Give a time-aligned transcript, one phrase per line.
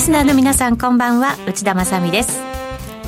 [0.00, 1.36] リスナーの皆さんこんばんは。
[1.46, 2.40] 内田まさです。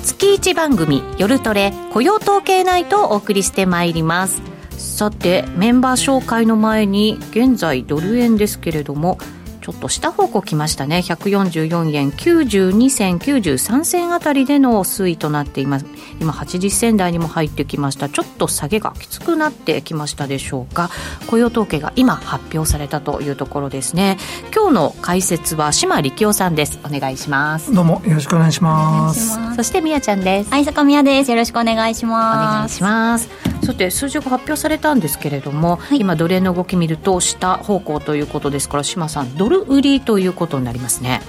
[0.02, 4.42] 月1番組夜トレ雇用統計ナイトをお送りしてまいります。
[4.72, 9.16] さてメンバー紹介の前に現在ドル円ですけれども
[9.62, 10.98] ちょっと下方向きましたね。
[10.98, 15.86] 144円92銭93銭あたりでの推移となっています。
[16.20, 18.08] 今80銭台にも入ってきました。
[18.08, 20.90] ちょっと下げがきつくなってきましたでしょうか。
[21.28, 24.18] 雇用統計が今発表されたというところですね。
[24.54, 26.80] 今日の解説は島力夫さんです。
[26.84, 27.72] お願いします。
[27.72, 29.38] どうもよろしくお願いします。
[29.54, 30.50] そしてみやちゃんです。
[30.50, 31.30] はい坂宮です。
[31.30, 32.36] よろしくお願いします。
[32.36, 33.52] お願いします。
[33.62, 41.20] さて数字が発表されたんですけれども、はい、今ドル円の動き見ると下方向ということですから島さんドルル売りということになりますね。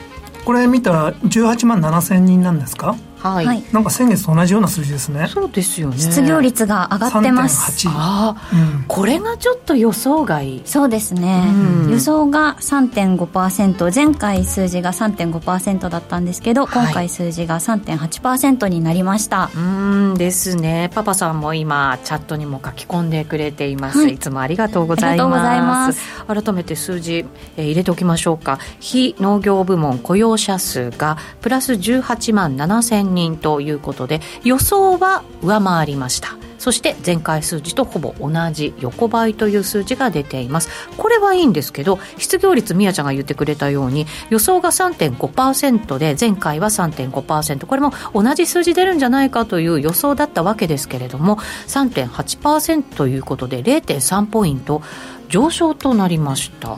[0.46, 2.96] これ見たら18万7千人なんですか？
[3.30, 5.28] はい、なんか先月と同じような数字ですね。
[5.28, 5.98] そうですよね。
[5.98, 7.88] 失業率が上がってます。
[7.88, 10.62] ああ、うん、これがちょっと予想外。
[10.66, 19.50] そうですね、うん、予想が3.5%前回数字が3.5%だったんですけど、はい、今回数字が3.8%になりました。
[19.56, 20.90] うんですね。
[20.94, 26.02] パパさんも今チャットにも書き込んでくれています、はい、いつもありがとうございます。
[26.26, 27.26] 改めて数字、
[27.58, 28.60] えー、入れておきましょうか。
[28.80, 36.36] 非農業部門雇用者数がプラス18万7000人ということで予想は上回りました。
[36.60, 40.70] そして前回数字とほぼ同じ横ばいという数字が出ています。
[40.96, 51.36] これはいいんですけど失業率みやちゃんが言ってくれたように予想が3.5%で前回は3.5%これも同じ数字出るんじゃないかという予想だったわけですけれども
[51.68, 54.82] 3.8%ということで0.3ポイント
[55.28, 56.78] 上昇となりました、う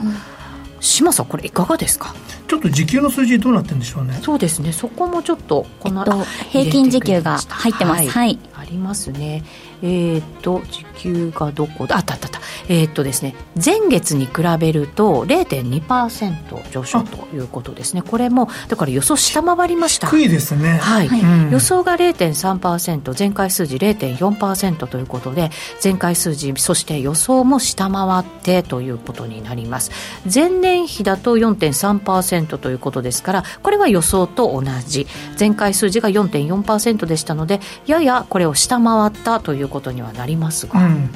[0.80, 2.12] 島さんこれいかがですか？
[2.46, 4.18] ちょっと時給の数字どうなってるんでしょうね。
[4.22, 4.72] そうですね。
[4.72, 9.44] そこもちょっとこの、えっと、平均時給が入ってます、はい、はい、ありますね。
[9.82, 11.96] えっ、ー、と時給がどこだ？
[11.96, 12.40] あったあったあった。
[12.68, 13.34] えっ、ー、とですね。
[13.62, 18.02] 前月に比べると0.2%上昇ということですね。
[18.02, 20.08] これもだから予想下回りました。
[20.08, 20.78] 低いですね。
[20.78, 25.50] はい、うん、予想が0.3%前回数字0.4%ということで
[25.82, 29.90] 前回数字そして予想も下回ってということになります。
[30.32, 35.06] 前年比だと4.3%ということですからこれは予想と同じ。
[35.38, 41.10] 前回数字が4.4%でしたのでややこれを下回ったということにはなりますが、うん。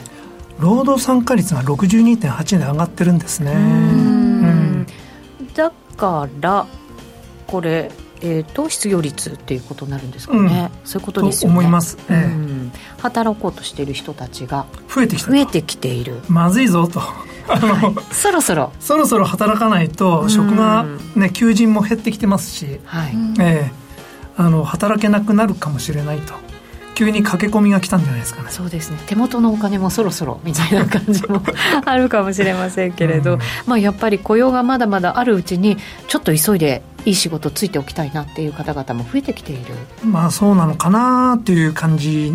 [0.59, 4.87] 労働参加率が62.8で上がってるんですね。
[5.55, 6.67] だから
[7.47, 7.91] これ、
[8.23, 11.59] えーと、失業率っていうことになるんですかね、うん、そういうことですよね。
[11.59, 16.21] 思います、えー、うん、働こうとしている人たちが増えてき増えてきている。
[16.29, 17.01] まずいぞと。
[17.01, 18.73] はい、そろそろ。
[18.79, 20.87] そろそろ働かないと職が、
[21.17, 23.13] ね、求人も減ってきてますし、はい。
[23.41, 26.35] えー、あの働けなくなるかもしれないと。
[27.01, 28.51] 急に駆け込みが来たんじゃないですかね。
[28.51, 28.99] そうですね。
[29.07, 31.43] 手元のお金もそろそろみたいな感じも
[31.87, 39.75] あるかもしれませんけれど、うん、まあ、やっぱり雇用がまだまだあるうちにちょっと急いでいい仕事ついておきたいなっていう方々も増えてきている。
[40.05, 42.33] まあそうなのかなっていう感じ。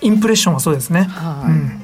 [0.00, 1.02] インプレッションはそうですね。
[1.04, 1.82] はい、うん。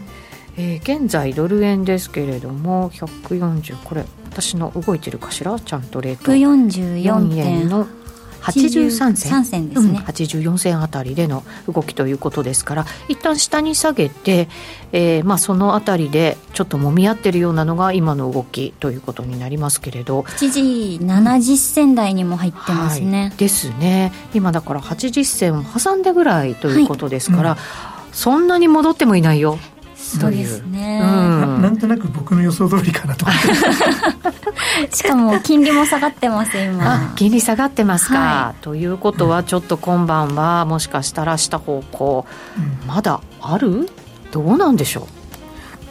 [0.57, 6.33] えー、現在ドル円ですけれども140これ私の動いてるかしらちゃんとレート。
[6.33, 7.87] 144円の
[8.45, 14.49] 83銭銭ですね、うん、84銭あたりでの動きということですから一旦下に下げて、
[14.93, 20.21] えーまあ、そのあたりでちょっともみ合ってるようなのが今の動きということになりますけれど。
[20.21, 20.61] 7時
[21.03, 24.13] 70銭台にも入ってますね、はい、ですね。
[24.35, 27.59] 今だから80銭を挟んでぐらいということですから、はい。
[27.59, 29.59] うん、そんなに戻ってもいないよ
[30.05, 33.27] そうですね、うん、なんとなく僕の予想通りかなと
[34.93, 37.13] しかも金利も下がってます今。
[37.17, 42.27] 金利下がってますか、はい、ということはちょっと今晩はもしかしたら下方向、
[42.57, 43.89] うん、まだある？
[44.31, 45.09] どうなんでしょ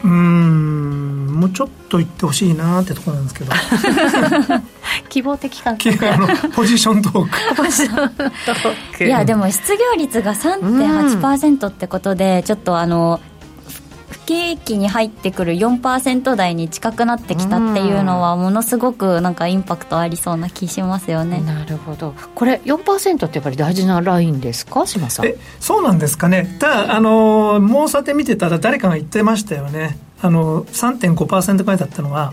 [0.04, 0.06] う？
[0.06, 1.26] うん。
[1.40, 3.52] もうちょっと言ってほしいなってところなんですけど。
[5.08, 7.38] 希望的観測ポジショントーク。
[7.56, 9.04] ポジショントーク。
[9.04, 13.20] いやでも失業率が3.8%ってことで、ちょっとあの
[14.26, 21.40] 景気に入ってくる4%台に近くなってきたっていうのはものすごくなんかインパクトありそうな気しますよね。
[21.40, 22.14] なるほど。
[22.34, 24.86] これ4%ってやっぱり大事なラインですか？
[24.86, 25.26] 島さん。
[25.26, 26.56] えそうなんですかね。
[26.58, 29.98] ただあのもうさて見てたら誰かが言ってましたよね。
[30.22, 32.32] あの3.5%ぐらいだったのは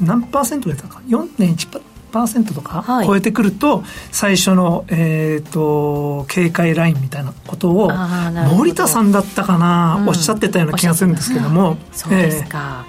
[0.00, 1.80] 何パーセント出たか4.1%
[2.12, 7.90] とか超えてくると、はい、最初の、えーと、警戒ラインみたいなことを
[8.54, 12.84] 森田さんだったかな、うん、おっしゃってたような気がするんですけども、うん、そうですか、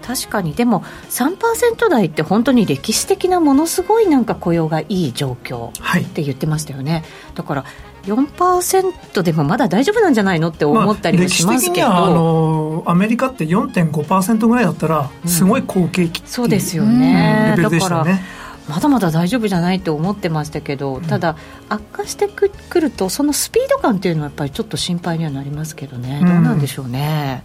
[0.00, 7.02] えー、確かにでも3%台って本当に歴史的なものすごいなんか雇用がいい状況って言ってましたよね、はい、
[7.34, 7.64] だから
[8.04, 18.22] 4%でもまだ大丈夫なんじゃないのって思ったりもしますけど、まあ、あのアメリカって4.5%ぐらいだったらすごい好景気、うん、そうですよね、レベルでしたね
[18.70, 21.36] まだまだ大丈夫じゃないと思ってましたけど、うん、ただ
[21.68, 22.50] 悪化してく
[22.80, 27.42] るとそのスピード感っていうのはやっぱりちょっと心配にはなりますけどね、どうなんでしょうね。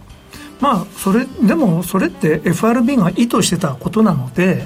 [0.60, 4.64] まあそれでもそれって FRB が意図してたことなので、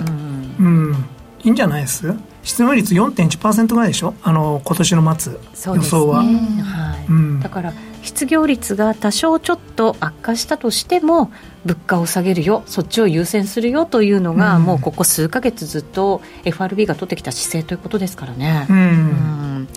[0.59, 0.95] うん、うん、
[1.43, 2.15] いいんじゃないです？
[2.43, 4.15] 失業率4.1%ぐらいでしょ？
[4.23, 5.33] あの今年の末、
[5.75, 7.07] 予想は、はい。
[7.11, 11.31] うん、だから失業率が多少ちょっと悪化したとしても
[11.64, 18.81] 物価を下げるよそっちを優先するよというのが、うん、もうここ数か月ずっと FRB が取ってきた姿勢ということですからね、うん、う
[19.61, 19.69] ん、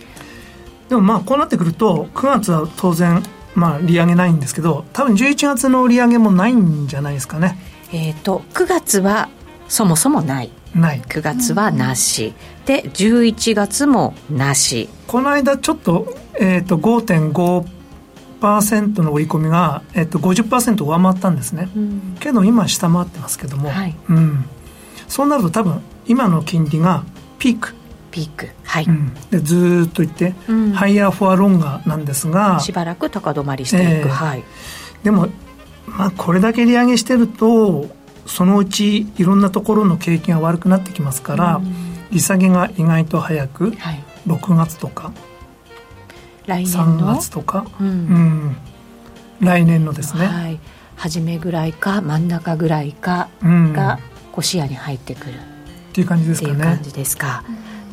[0.90, 3.22] でもまあこうなってくると9月は当然
[3.56, 7.58] まあ利上げないんですけど多分11月の利上げもないんじゃないですかね。
[7.92, 9.30] えっ、ー、と9月は
[9.68, 10.50] そもそもない。
[10.76, 11.02] ない。
[11.02, 14.90] 9月はなし、うん、で11月もなし。
[15.08, 17.66] この間ちょっと,、えーと、5.5%
[18.44, 24.46] の織り込みが、えーと、50%上回ったんですね、うん、けど今下回ってますけども、はい、うん、
[25.08, 27.04] そうなると多分今の金利が
[27.40, 27.74] ピーク。
[28.12, 28.50] ピーク。
[28.64, 34.44] はい、うん、でずっといって、うん、ハイヤーフォアロンガーなんですがしばらく高止まりしていく、えー、はい。
[35.04, 35.30] でも
[35.88, 37.88] まあこれだけ利上げしてると
[38.26, 41.62] そのうちいろんなところの景気が悪くなってきますから、
[42.12, 45.12] 利下げが意外と早く、はい、6月とか
[46.46, 48.58] 来年の？3月とか、うん、うん、
[49.40, 50.60] 来年のですね、はい、
[50.96, 54.00] 初めぐらいか真ん中ぐらいかが、
[54.32, 55.34] こう視野に入ってくる。
[55.34, 55.36] っ
[55.94, 56.64] ていう感じですかね。
[56.64, 57.44] 感じですか。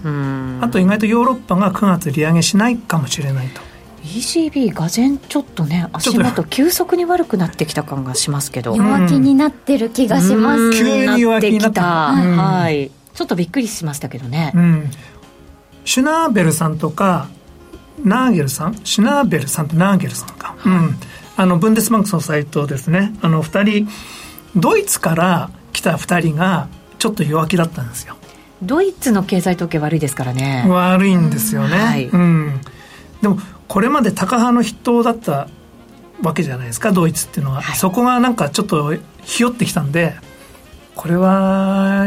[0.04, 0.58] うん。
[0.62, 3.60] あと意外とヨーロッパが9月利上げしないかもしれないと。
[4.02, 8.74] ECB がぜんちょっとね足元急速に悪くなってきた感がしますけど。
[8.74, 12.90] 弱気になってる気がします、急に弱気になってきた、はい。
[13.12, 14.90] ちょっとびっくりしましたけどね、うん、
[15.84, 17.28] シュナーベルさんとか
[18.04, 18.74] ナーゲルさん？
[18.84, 20.96] シュナーベルさんとナーゲルさんか、うん、
[21.36, 23.14] あのブンデスバンクのサイトですね。
[23.22, 23.88] あの2人
[24.56, 26.68] ドイツから来た2人が
[26.98, 28.16] ちょっと弱気だったんですよ。
[28.62, 30.64] ドイツの経済統計悪いですからね。
[30.68, 32.60] 悪いんですよね、はい、うん、
[33.22, 33.38] でも
[33.68, 35.48] これまでタカ派の筆頭だった
[36.22, 40.14] わけじゃないですかドイツっていうのは、はい、そこがなんかちょっとひよってきたんで
[40.94, 42.04] これは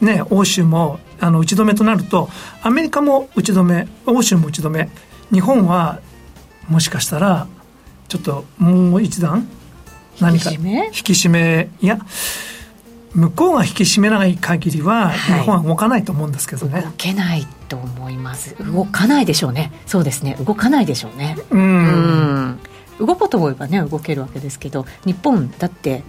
[0.00, 2.28] ね欧州もあの打ち止めとなると
[2.62, 4.90] アメリカも打ち止め欧州も打ち止め
[5.32, 6.00] 日本は
[6.68, 7.46] もしかしたら
[8.08, 9.48] ちょっともう一段
[10.20, 10.58] 何か引
[10.92, 11.70] き締め？
[11.80, 11.98] いや
[13.14, 18.54] 向こうが引き締めない限りは日本は動かないと思うんですけどね、はい、動けないと思います。
[18.62, 19.72] 動かないでしょうね。
[19.86, 20.36] そうですね。
[20.44, 21.38] 動かないでしょうね。
[21.50, 22.58] うん。
[22.98, 26.02] 動こうと思えばね動けるわけですけど日本だって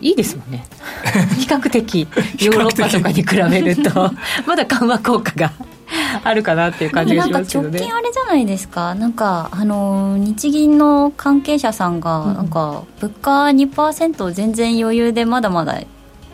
[0.00, 0.64] いいですもんね。
[1.38, 2.08] 比較的
[2.44, 4.10] ヨーロッパとかに比べると
[4.46, 5.52] まだ緩和効果が
[6.24, 7.70] あるかなっていう感じがしますけどね。
[7.78, 8.94] 直近あれじゃないですか？
[8.94, 15.80] なんかあの日銀の関係者さんが、なんか物価2%全然余裕でまだまだ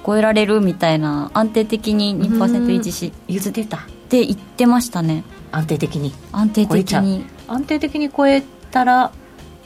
[0.07, 3.79] 超えられるみたいな安定的に2%維持し譲ってた。
[3.79, 5.25] って言ってましたね。
[5.51, 6.13] 安定的に。
[6.33, 7.25] 安定的に。
[7.49, 9.11] 安定的に超えたら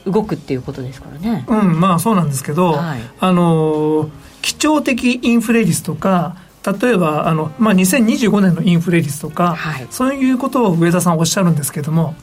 [0.05, 1.45] 動くっていうことですからね。
[1.47, 4.09] うんまあそうなんですけど、はい、あの
[4.41, 6.35] 基調的インフレ率とか
[6.81, 12.15] 例えばあの、まあ、2025年のインフレ率とか、はい、そういうことを上田さんおっしゃるんですけども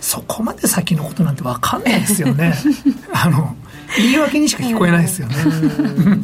[0.00, 2.54] そこまで先のことなんて分かんないですよね。
[3.12, 3.56] あの
[3.96, 5.34] 言い訳にしか聞こえないですよね。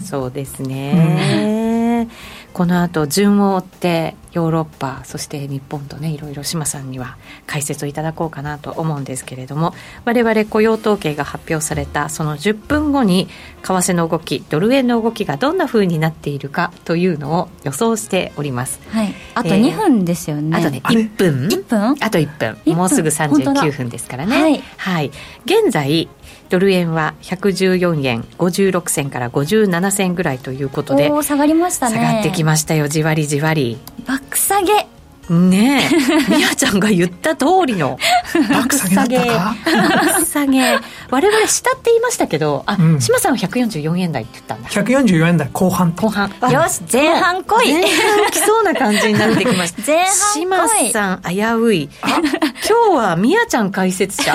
[0.05, 2.11] そうですね、うん。
[2.53, 9.75] この後順を追ってヨーロッパそして日本とねいろいろ志麻さんには解説をいただこうかなと思うんですけれども
[10.05, 13.29] 我々雇用統計が発表されたその10分後に
[13.63, 21.97] 為替の動きドル円の動きがどんなふうになっているかというのを予想しております、はい、あと2分ですよね、えー、あとね1分 ,1 分？
[22.01, 22.75] あと1分。
[22.77, 24.37] もうすぐ39分ですからね。
[24.37, 25.11] はい、はい、
[25.45, 26.09] 現在
[26.51, 31.97] ドル円は114円56銭から57銭ぐらいということで下がりましたね。
[31.97, 32.89] 下がってきましたよ。
[32.89, 33.79] じわりじわり。
[34.07, 34.87] バック下げ。
[35.31, 35.89] ねえ、
[36.35, 38.01] みやちゃんが言った通りの
[38.35, 40.61] バック下げバック下げ。
[41.09, 44.69] 我々下って言いましたけどあ、うん、島さんは144円台って言ったんだ。
[44.69, 46.29] 144円台後半後半。
[46.51, 47.73] よし前半来い。
[47.73, 49.83] 前半来そうな感じになってきました。
[49.87, 50.05] 前
[50.47, 51.89] 半島さん危うい。
[52.03, 54.35] 今日はみやちゃん解説者。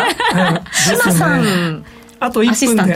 [0.71, 1.83] 島さん
[2.25, 2.95] あと1分で。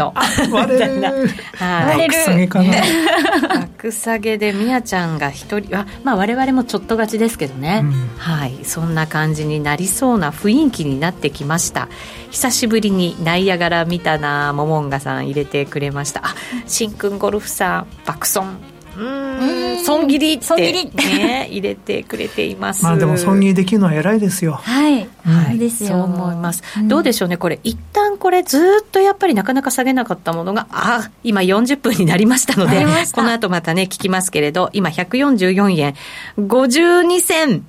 [0.52, 1.02] 割れる。
[1.60, 2.14] 割れる。
[2.14, 2.74] 下げかな。
[3.80, 8.60] 格下げでみやちゃんが一人あまあ我々もちょっと勝ちですけどね、うん、はい。
[8.64, 11.88] そんな感じになりそうな雰囲気になってきました。
[12.32, 16.22] 久しぶりにナイアガラ見たなモモンガさん入れてくれました。
[16.26, 16.36] あ
[16.68, 18.58] しんくんゴルフさん爆損
[19.00, 19.84] うん。
[19.86, 20.46] 損切りって。
[20.46, 20.92] 損切り。
[20.96, 22.84] ね入れてくれています。
[22.84, 24.54] まあでも損切りできるのは偉いですよ。
[24.54, 25.90] はい、はい、ですよ。
[25.90, 27.60] そう思います、うん、どうでしょうねこれ。
[27.64, 35.96] 一旦これずっとやっぱりなかなか下げなかったものがあ今40分になりましたのでこの後またね聞きますけれど今144円。
[36.38, 37.66] 52銭。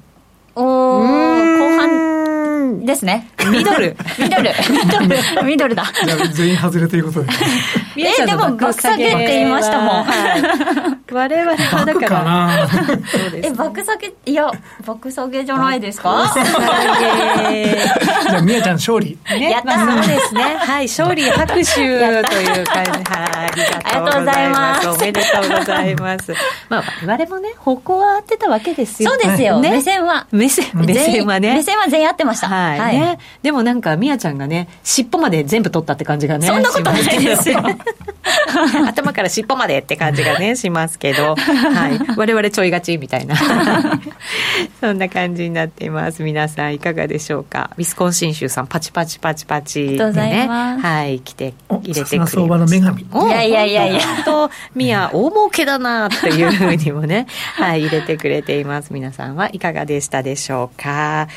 [0.56, 1.06] おお後
[1.78, 2.19] 半
[2.84, 3.28] ですね。
[3.50, 3.96] ミドル。
[4.18, 4.50] ミドル。
[4.70, 4.98] ミド
[5.40, 5.44] ル。
[5.46, 5.84] ミドルだ。
[6.32, 7.28] 全員外れということで。
[7.96, 10.06] え、でも、爆下げって言いましたもん。
[11.12, 12.68] 我々はだから。
[13.42, 14.50] え、爆下げ、いや、
[14.86, 16.32] 爆下げじゃないですか？
[16.34, 19.18] じゃあ、みやちゃん勝利。
[19.28, 20.42] やったそうですね。
[20.58, 22.22] はい、勝利拍手という
[22.64, 22.90] 感じ。
[22.90, 23.04] はい、
[23.44, 23.62] あり
[24.06, 24.88] がとうございます。
[24.88, 26.32] おめでとうございます。
[26.68, 29.10] まあ、我々もね、方向は合ってたわけですよ。
[29.10, 29.58] そうですよ。
[29.58, 30.26] 目線は。
[30.30, 31.54] 目線、目線はね。
[31.54, 32.49] 目線は全員合ってました。
[32.50, 32.78] はい。
[32.78, 33.18] はい、ね。
[33.42, 36.46] でもなんか、みやちゃんがね、尻尾まで全部取ったって感じがね。
[36.46, 37.62] そんなことないですよ。
[38.86, 42.16] 頭から尻尾までって感じがね、 しますけど、はい。
[42.16, 43.36] 我々ちょいがちみたいな。
[44.80, 46.22] そんな感じになっています。
[46.22, 47.70] 皆さんいかがでしょうか？
[47.76, 53.02] ウィスコンシン州さん、パチパチパチパチでね、はい、来て、入れてくれま相場の女神。
[53.02, 54.00] いやいやいやいや。
[54.24, 57.26] と、みや、大儲けだなっていうふうにもね、
[57.56, 58.92] はい、入れてくれています。
[58.92, 61.28] 皆さんはいかがでしたでしょうか？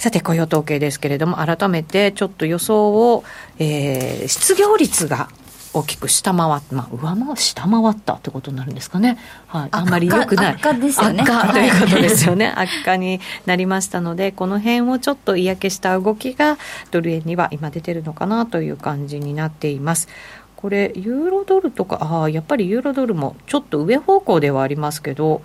[0.00, 3.22] さて、雇用統計ですけれども、改めてちょっと予想を、
[3.58, 5.28] えー、失業率が
[5.74, 10.54] 大きく下回って、まあ、上回下回ったってことになるんですかね、はい、あんまりよくない。
[10.54, 11.22] 悪化ですよね。
[11.22, 16.56] 悪化ということですよね、悪化になりましたのでこの辺をちょっと嫌気した動きが
[16.90, 20.08] ドル円には今出てるのかなという感じになっています。
[20.56, 25.42] これユーロドルとかああやっぱりユーロドルもちょっと上方向ではありますけど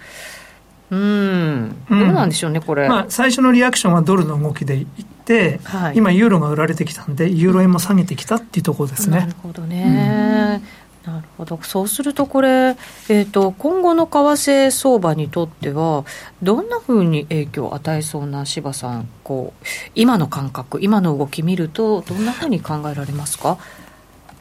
[0.96, 2.88] うん、どうなんでしょうね、これ。
[2.88, 4.86] まあ、最初のリアクションはドルの動きでいっ
[5.26, 9.20] て、はい、今、ユーロが売られてきたんで、ユーロ円も下げてきたっていうところですね。
[9.20, 10.62] なるほどね。
[11.06, 16.06] うん、なるほどそうするとこれ、えーと、今後の為替相場にとっては、
[16.42, 23.58] どんなふうに影響を与えそうな柴さんこう、今の感覚、今の動き見ると、どんなふうに考えられますか？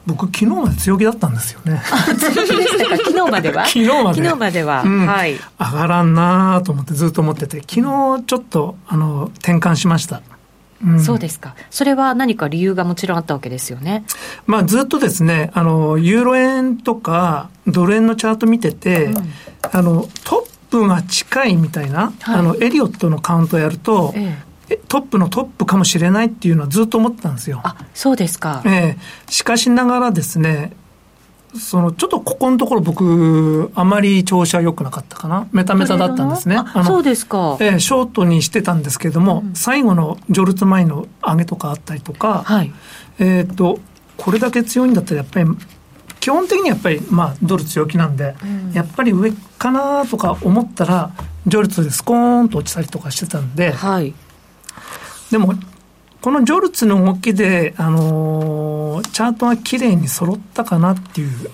[0.07, 1.81] 僕昨日まで強気だったんですよね。
[2.19, 2.97] 強気でしたか？
[2.97, 3.65] 昨日までは？
[3.67, 4.23] 昨日まで。
[4.23, 5.35] 昨日までは、うん、はい。
[5.59, 10.21] 上がらんなと思ってずっと思ってて、昨日ちょっと、あの、転換しました。
[10.85, 11.55] うん、そうですか。
[11.71, 14.05] それは何か理由がもちろんあったわけですよね。
[14.47, 19.17] まあずっとですね、あの、ユーロ円とかドル円のチャート見てて、うん、
[19.73, 24.44] あの、トップが近いみたいな、はい、あの、エリオットのカウントをやると、ええ
[24.89, 27.61] トップのトップかもしれないっていうのはずっと思ってたんですよ。
[27.65, 28.63] あ、そうですか。
[28.65, 30.73] ええしかしながらですね、
[31.59, 35.47] そのちょっとここのところ僕、あまり調子は良くなかったかな。
[35.53, 36.57] メタメタだったんですね。
[36.57, 37.57] あそうですか。
[37.61, 42.73] ええショートにしてたんですけれども、うん、最後のジョルツ前の上げとかあったりとか、はい、
[43.19, 43.79] えっ、と、
[44.17, 45.47] これだけ強いんだったらやっぱり、
[46.21, 51.11] 基本的にやっぱり、まあ、ドル強気なんで、うん、やっぱり上かなとか思ったら、
[51.47, 54.15] ジョルツでスコーンと落ちたりとかしてたんで、はい、
[55.35, 55.55] でも、
[56.21, 61.51] このジョルツの動きで、あのー、チャートがきれいに揃ったかなっていう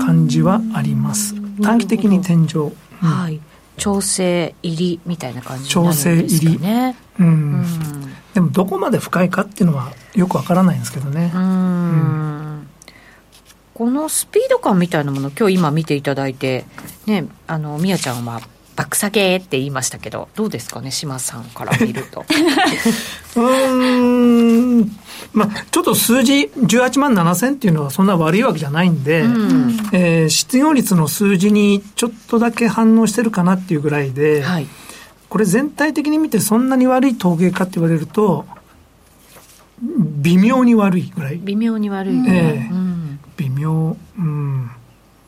[0.00, 1.34] 感じはあります。
[1.60, 2.54] 短期的に天井。
[2.54, 2.70] うん、
[3.00, 3.38] はい。
[3.76, 6.22] 調整入りみたいな感じになるんですかね。
[6.22, 6.94] 調整入り。
[7.18, 7.26] うん。
[7.26, 7.30] う
[7.60, 11.30] ん、でも、どこまで深いかっていうのはよくわからないんですけどね。
[11.34, 12.66] うん。
[13.74, 16.64] このスピード感みたいなもの、今日今見ていただいて、
[17.04, 18.40] ね、あの、みやちゃんは、
[18.78, 22.24] 爆下げって言いましたけどどうですかね島さんから見ると。
[23.34, 24.82] うん。
[25.32, 34.66] まあちょっと数字18万7000っていうのはそんな悪いわけじゃないんで、うん、えー、失業率の数字にちょっとだけ反応してるかなっていうぐらいで、はい、
[35.28, 38.46] これ全体的に見てそんなに悪い統計かって言われると
[39.82, 41.38] 微妙に悪いぐらい。
[41.38, 43.96] 微妙に悪いぐらい、えーうん、微妙。
[44.16, 44.70] うん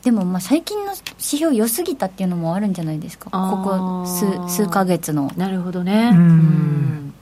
[0.03, 3.29] でもまあ最近の指標良すぎたっていうのもあるんじゃないですか？
[3.29, 4.25] ここ数
[4.63, 5.31] 数か月の。
[5.37, 6.11] なるほどね。
[6.13, 7.13] うん。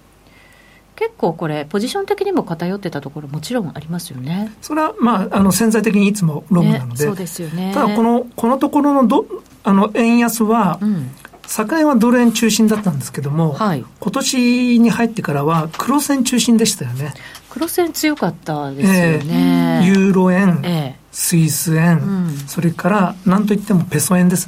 [0.96, 4.52] 結構これポジション的にも偏ってたところもちろんありますよね。
[4.62, 7.72] それはまああの潜在的にいつもロムなので、ね、そうですよね。
[7.74, 9.26] ただこのこのところのど
[9.64, 11.12] あの円安は、うん。
[11.52, 17.12] 境はドル円中心だったんですけども、はい、今年に入ってからは黒線中心でしたよね。
[17.50, 18.91] 黒線強かったですよ
[19.32, 19.82] ね。
[19.84, 24.48] えー、ユーロ円、えー、スイス円、うん、それから何といってもペソ円です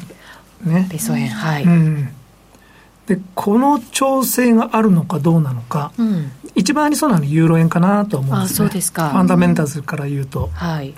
[0.63, 0.87] ね。
[0.89, 1.63] ペソ円、はい。
[1.63, 2.09] うん、
[3.07, 8.53] で、この調整があるのかどうなのか、うん、一番ありそうなのはユーロ円かなと思うんですね。
[8.53, 9.09] あ、そうですか。
[9.09, 10.49] ファンダメンタルズから言うと。
[10.53, 10.93] はい。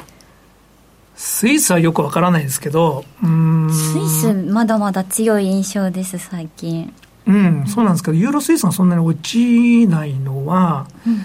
[1.16, 3.70] スイスはよくわからないですけど、うん。
[3.72, 6.92] スイス、まだまだ強い印象です、最近。
[7.26, 11.22] うん、そうなんですけど、ユーロスイスがそんなに落ちないのは、うんうん、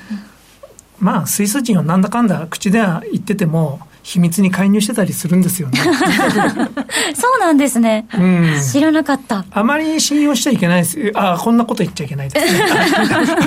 [1.01, 5.81] まあ、スイス人はなんだかんだ口では言ってても、秘密に介入してたりするんですよね。
[7.15, 8.07] そうなんですね。
[8.15, 9.45] うん、知らなかった。
[9.51, 11.13] あまり信用しちゃいけないです。
[11.15, 12.65] ああ、こんなこと言っちゃいけないですね。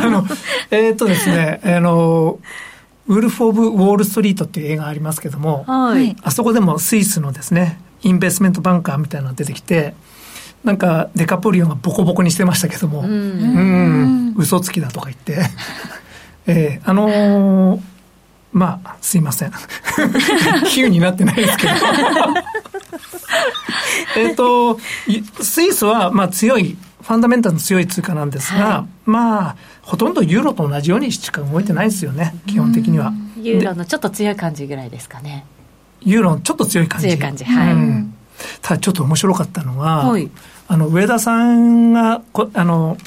[0.04, 0.28] あの、
[0.70, 2.38] えー、っとですね、あの、
[3.08, 9.96] ウルフ・オブ・ウォール・ストリートっていう映画ありますけども、はい、あそこでもスイスのですね、インベストメントバンカーみたいなのが出てきて、
[10.64, 15.40] なんかデカプリオがボコボコにしてましたけども、うん、うん嘘つきだとか言って、
[16.48, 17.82] えー、あのー、
[18.52, 19.52] まあ、すいません。
[20.68, 21.74] 比喩になってないですけど。
[24.18, 24.78] えっと、
[25.42, 33.14] スイスは、まあ強い、ファンダメンタルの強い通貨なんですが、はい、まあ、ほとんどユーロと同じようにしか動いてないですよね、基本的には。
[33.38, 35.46] ユーロのちょっと強い感じぐらいですかね。
[36.02, 37.08] ユーロのちょっと強い感じ。
[37.08, 37.74] 強い感じ、はい。
[37.74, 38.14] うん
[38.62, 40.30] ただちょっと面白かったのは、はい、
[40.68, 42.98] あの上田さんがこあの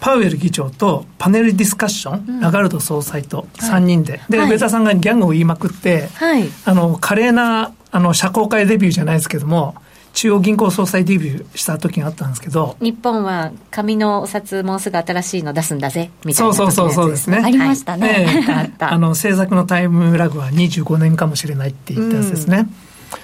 [0.00, 9.74] パウエル議長とパネルディスカッション、うん、ラガルド総裁と3人で、はい、で、はい、上田さんがギャングを言いまくって、はい、あの華麗なあの社交界デビューじゃないですけども
[10.12, 17.38] 中央銀行総裁デビューした時があったんですけど日本は紙のお札もうすぐ新しいの出すんだぜみたいな、そうそうそうですね。
[17.38, 22.74] ありましたね、えー、 あの政策のタイムラグは25年かもしれないって言ったやつですね、うん。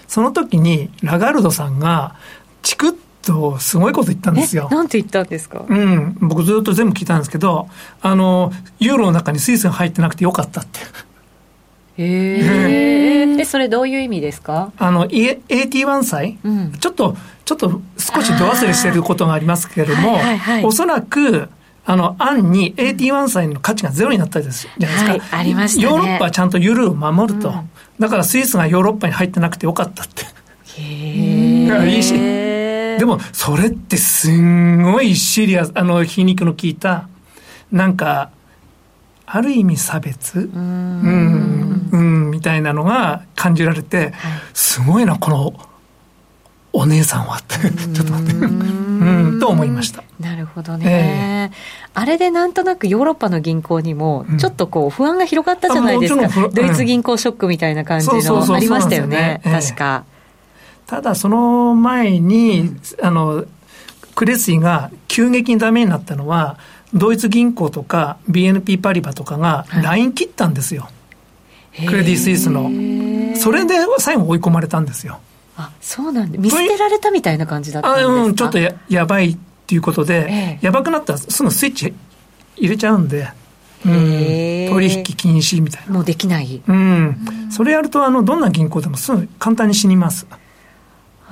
[0.07, 2.15] その時にラガルドさんが、
[2.63, 4.69] チクッとすごいこと言ったんですよ。
[4.71, 5.65] なんて言ったんですか？
[5.69, 6.17] うん。
[6.21, 7.69] 僕ずっと全部聞いたんですけど、
[8.01, 10.81] あの、ユーロの中にスイスが入ってなくてよかったって。
[11.99, 13.37] へえ。
[13.37, 14.73] で、それどういう意味ですか？
[14.79, 21.49] あの、AT1 歳、うん、ちょっと、ちょっと少し度忘れしてることがありますけれども、はいはいはい、おそらく、
[21.85, 25.11] あの、案に AT1 歳の価値がゼロになったですじゃないですか。
[25.13, 27.49] はい、ありました、ね、ヨーロッパはちゃんとユーロを守ると。
[27.51, 30.25] うんだからスイスがヨーロッパに入ってなくてよかったって。
[30.25, 31.89] へえ。
[31.97, 32.13] いいし。
[32.99, 37.09] でも、それってすんごいシリアス、あの、皮肉の効いた、
[37.73, 38.31] なんか、
[39.27, 40.39] ある意味差別？
[40.39, 44.13] うん、うん、みたいなのが感じられて、
[44.55, 45.55] すごいな、この、
[46.73, 50.05] お姉さんはって、ちょっと待って、うん、と思いました。
[50.21, 60.05] なるほどね、えー、あれでなんとなくヨーロッパの銀行にも、ちょっとこう、不安が広がったじゃないですか、うん、ドイツ銀行ショックみたいな感じのありましたよね、確か。
[60.87, 62.71] ただ、その前に、
[63.03, 63.45] あの、
[64.15, 66.59] クレスイが急激にダメになったのは、
[66.95, 70.89] ドイツ銀行とか BNP パリバとかがライン切ったんですよ。
[71.77, 72.71] はい、クレディ・スイスの。
[73.37, 75.19] それで最後追い込まれたんですよ。
[75.59, 78.13] あそうなんで見捨てられたみたいな感じだったんですか？
[78.13, 81.15] あ、うん、ちょっとややばいっていうことで、えやばくなった。
[81.15, 81.93] らすぐスイッチ
[82.57, 83.29] 入れちゃうんで、
[83.85, 83.93] うん、
[84.71, 85.93] 取引禁止みたいな。
[85.93, 87.17] もうできない、うん、
[87.51, 90.27] それやるとあのどんな銀行でもすぐ簡単に死にます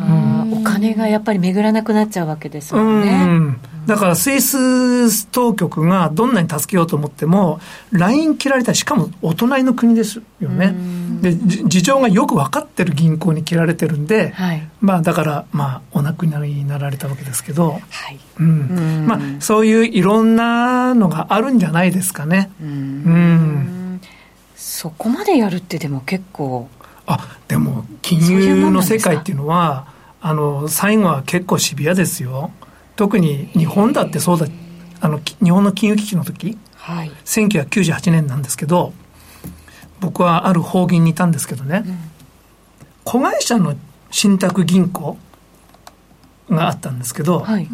[0.00, 3.10] お金がやっぱり巡らなくなっちゃうわけですもんね。
[3.10, 10.74] うんだからスイス当局がどんなに助けようと思っても、ライン切られたしかもお隣の国ですよね。
[11.20, 17.78] で、事情がよく分かってる銀行に切られてるんで、はい、まあだから、まあお亡くなりになられたわけですけど、は
[18.10, 19.06] い、うん。
[19.06, 22.50] まあそういういろんなのがあるんじゃないですかね。
[22.62, 24.00] うん。
[24.56, 26.68] そこまでやるってでも結構。
[27.06, 29.86] あでも金融の世界っていうのは
[30.20, 32.50] あの最後は結構シビアですよ。
[32.96, 34.46] 特に日本だってそうだ。
[35.00, 38.94] あの日本の金融危機の時、はい、1998年なんですけど
[40.00, 41.98] 僕はある法銀にいたんですけどね、うん、
[43.04, 43.74] 子会社の
[44.10, 45.18] 信託銀行
[46.48, 47.68] があったんですけど、はい、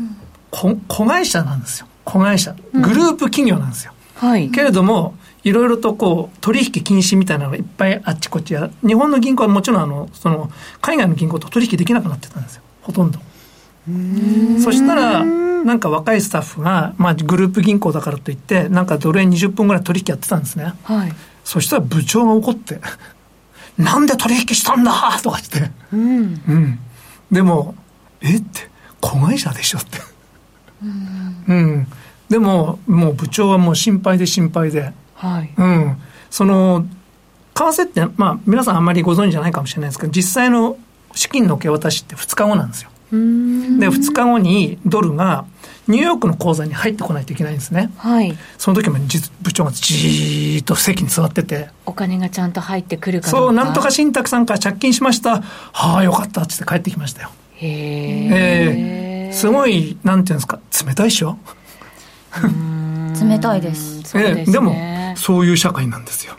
[0.51, 1.87] 子会社なんですよ。
[2.05, 2.57] 子会社。
[2.73, 10.51] グループ企業なんですよ、うんはい、けれどもいろいろとこう取引禁止みたいなのがいっぱいあっちこっちや日本の銀行はもちろんあのその
[10.81, 12.63] 海外の銀行と取引できなくなってたんですよ。
[12.83, 13.19] ほとんど。
[14.63, 21.13] そしたらなんか若いスタッフが、まあ、グループ銀行だからといってなんかドル円20分ぐらい取引やってたんですね、はい、
[21.45, 22.81] そしたら部長が怒って
[23.79, 26.79] 「なんで取引したんだ!」とか言って、うん、うん、
[27.33, 27.75] でも
[28.21, 28.37] 「え？
[28.37, 29.99] っ?」て「子会社でしょ」って。
[30.83, 31.87] うん、
[32.31, 35.97] でももう部長はもう心配で心配ではい、うん、
[36.31, 36.87] その
[37.55, 40.79] 為替って、まあ、皆さんあんまりご存知じゃないかもしれないですけど実際の
[41.15, 42.91] 資金の受け渡しって2日後なんですよ。
[43.11, 45.45] で2日後にドルが
[45.89, 47.91] ニューヨークの口座に入ってこないといけないんですね。
[47.97, 48.39] はい。
[48.57, 48.99] その時も
[49.43, 51.69] 部長がじーっと席に座ってて。
[51.85, 55.43] お金がちゃんと入ってくるかそう、なんとか信託さんから借金しました。
[55.43, 57.31] はあ、よかったっって帰ってきましたよ。
[57.57, 59.33] へえ。
[59.33, 61.37] すごい、なんていうんですか、冷たいでしょ？
[63.21, 64.03] 冷たいです。
[64.03, 64.73] そうです、ね、でも、
[65.21, 66.35] そういう社会なんですよ。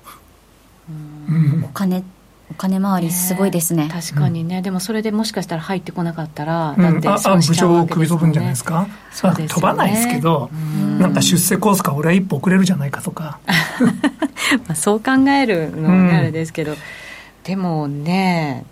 [0.89, 2.03] うん、お金
[2.49, 8.87] お金回りすごいですね、確かにね、うん、でもそれでもしかしたら入ってこなかったら、だって損しちゃうわけですもん、ね、部長を首飛ぶんじゃないですか？
[9.13, 10.99] そうです、ね、飛ばないですけど、ん。
[10.99, 13.39] なんか出世コースか俺は一歩遅れるじゃないかとか。
[14.67, 16.75] まあそう考えるのは、ね、あれですけど、
[17.45, 18.65] でもね。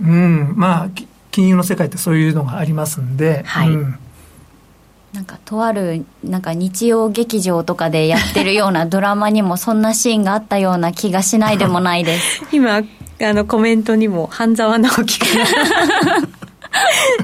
[0.00, 0.54] うん。
[0.56, 0.88] まあ
[1.30, 3.98] 金融の世界ってそういうのがありますんで、はい、うん
[5.12, 12.42] なんかとあるなんか日曜劇場とかでやってるようなドラマにもそんなシーンがあったような気がしないでもないです。
[12.52, 12.84] 今あ
[13.32, 15.26] のコメントにも半沢直樹か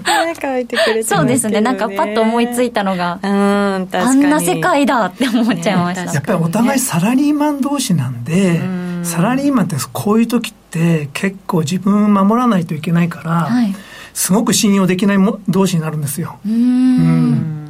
[0.03, 1.61] ら書いてくれて、ね、そうですね。
[1.61, 8.61] なんかパッと思いついたのがうんあんな世界だって思っちゃいました、ね、やっぱりお互いサラリーマン同士なんで、
[9.05, 13.75] サラリーマンってこういう時って結構自分守らないといけないから、はい、
[14.13, 16.41] すごく信用できないも同士になるんですよ。
[16.45, 17.66] うん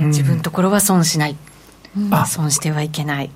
[0.00, 1.36] ね、自分のところは損しない、
[2.10, 3.30] あ損してはいけない、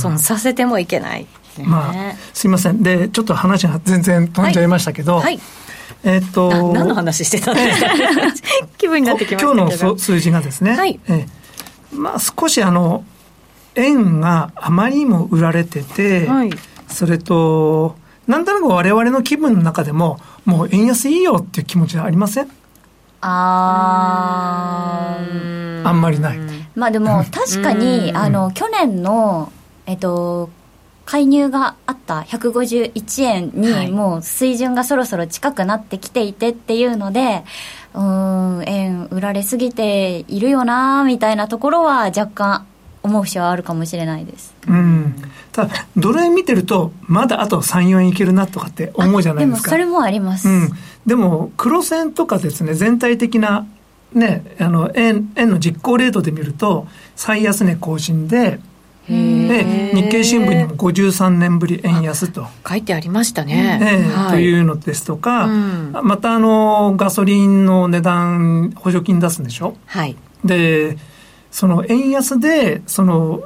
[0.00, 1.26] 損させてもいけない、
[1.58, 2.82] ね、まあ、すいません。
[2.82, 5.40] でちょっと話が 全然飛んじゃいましたけど、はい、
[6.04, 7.88] えっと何の話してたんですか
[8.78, 11.00] 気分になってきました今日の数字がですね、はい。
[11.08, 11.26] え
[11.92, 13.04] まあ、少しあの
[13.74, 16.50] 円があまりにも売られてて、はい、
[16.88, 22.48] それとなんとなく我々の気分の中でももう円安いいよっていう気持ちはありません？
[23.20, 25.16] あ
[25.84, 26.38] あんまりない。
[26.74, 29.52] まあでも確かに、あの、去年の、
[29.86, 30.50] えっと、
[31.06, 37.44] 介入があった151円にもう水準がそろそろ近くなってきていてっていうので、
[37.94, 42.66] うん、円売られすぎているよなみたいなところは若干
[43.04, 44.52] 思う節はあるかもしれないです。
[44.66, 45.14] うん。
[45.52, 49.70] ただ、ドル円見てると、まだあと3、4円いけるなとかって思うじゃないですか。
[49.70, 50.48] でもそれもあります。
[50.48, 50.70] うん。
[51.06, 53.66] でも、黒線とかですね、全体的な
[54.12, 58.60] ね、あの円円の実行レートで見ると最安値更新で
[59.08, 62.46] で日経新聞にも53年ぶり円安と。
[62.68, 70.98] 書いてありましたね、えはい、というのですとか、うん、またあのガソリンの値段補助金出すんでしょ、はい、で
[71.52, 73.42] その円安でその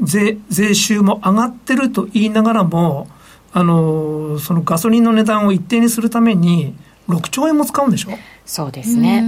[0.00, 3.08] 税税収も上がってると言いながらも
[3.52, 6.74] あのそのガソリンの値段を一定にするために
[7.08, 8.10] 6兆円も使うんでしょ？
[8.46, 9.22] そうですね。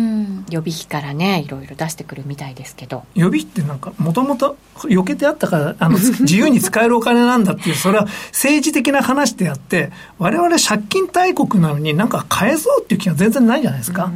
[0.51, 3.05] 予備費からねいろいろ出してくるみたいですけど。
[3.15, 14.11] 予備費ってなんかもともと避けてあったからあの 自由に使えるお金なんだっていうそれは政治的な話であって我々借金大国なのになんか返そうっていう気が全然ないじゃないですか。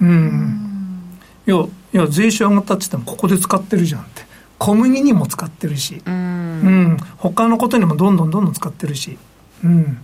[0.00, 1.02] うん。
[1.46, 4.26] いやいや税収上がったって言ってもここで使ってるじゃんって。
[4.58, 6.02] 小麦にも使ってるし。
[6.04, 9.16] うん、他のことにもどんどんどんどん使ってるし
[9.64, 9.98] うん。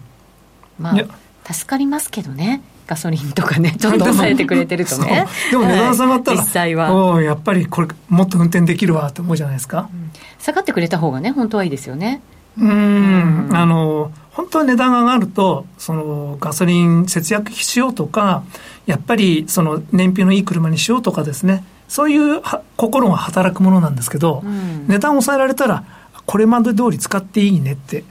[0.78, 2.62] まあ助かりますけどね。
[2.86, 5.26] ガソリンとかね ちょっと抑えてくれてるとね。
[5.50, 6.94] でも値段下がったら、はい、実際は。
[6.94, 12.20] おやっぱりこれもっと運転できるわって思うじゃないですか、うん、下がってくれた方がね本当はいいですよね。
[12.58, 13.50] うん。
[13.52, 18.42] あの本当は値段が上がるとそのガソリン節約しようとか
[18.86, 21.64] やっぱりその燃費のいい車にしようとかですね。
[21.88, 22.42] そういう
[22.76, 25.84] 心が働くものなんですけど、うん、値段を抑えられたら
[26.26, 28.04] これまで通り使っていいねって、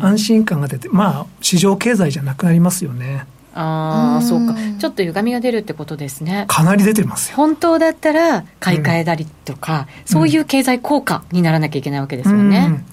[0.00, 3.26] 安心感が出てまあ市場経済じゃなくなりますよね。
[3.54, 4.54] ああそうか。
[4.78, 6.44] ちょっと歪みが出るってことですね。
[6.48, 7.36] かなり出てますよ。
[7.36, 12.84] 本当だったら買い替えたりとか、うん、そういう経済効果にならなきゃいけないわけですよね、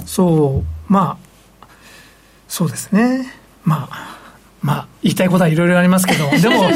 [0.00, 0.92] うん、そう。
[0.92, 1.18] ま
[1.60, 1.66] あ
[2.48, 3.32] そうですね。
[3.64, 4.11] まあ
[4.62, 6.70] まあ、言いたいことはいろいろありますけど、 でも、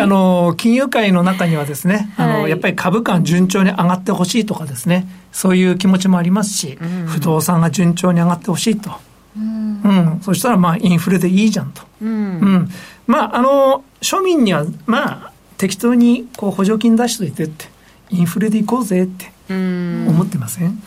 [0.00, 8.90] あの、金融界の中にはですね、あの、はい、やっぱり株価順調に上がってほしいとかですね、そういう気持ちもありますし、うん、不動産が順調に上がってほしいと。
[9.36, 12.70] うん、うん、そしたらまあインフレでいいじゃんと、うん、うん、
[13.06, 17.66] まああの庶民にはまあ適当にこう補助金出しといてって
[18.08, 20.82] インフレでいこうぜって思ってません？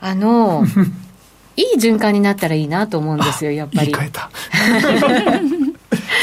[0.00, 0.64] あの
[1.56, 3.92] いい循環になったらいいなと思うんですよやっぱり。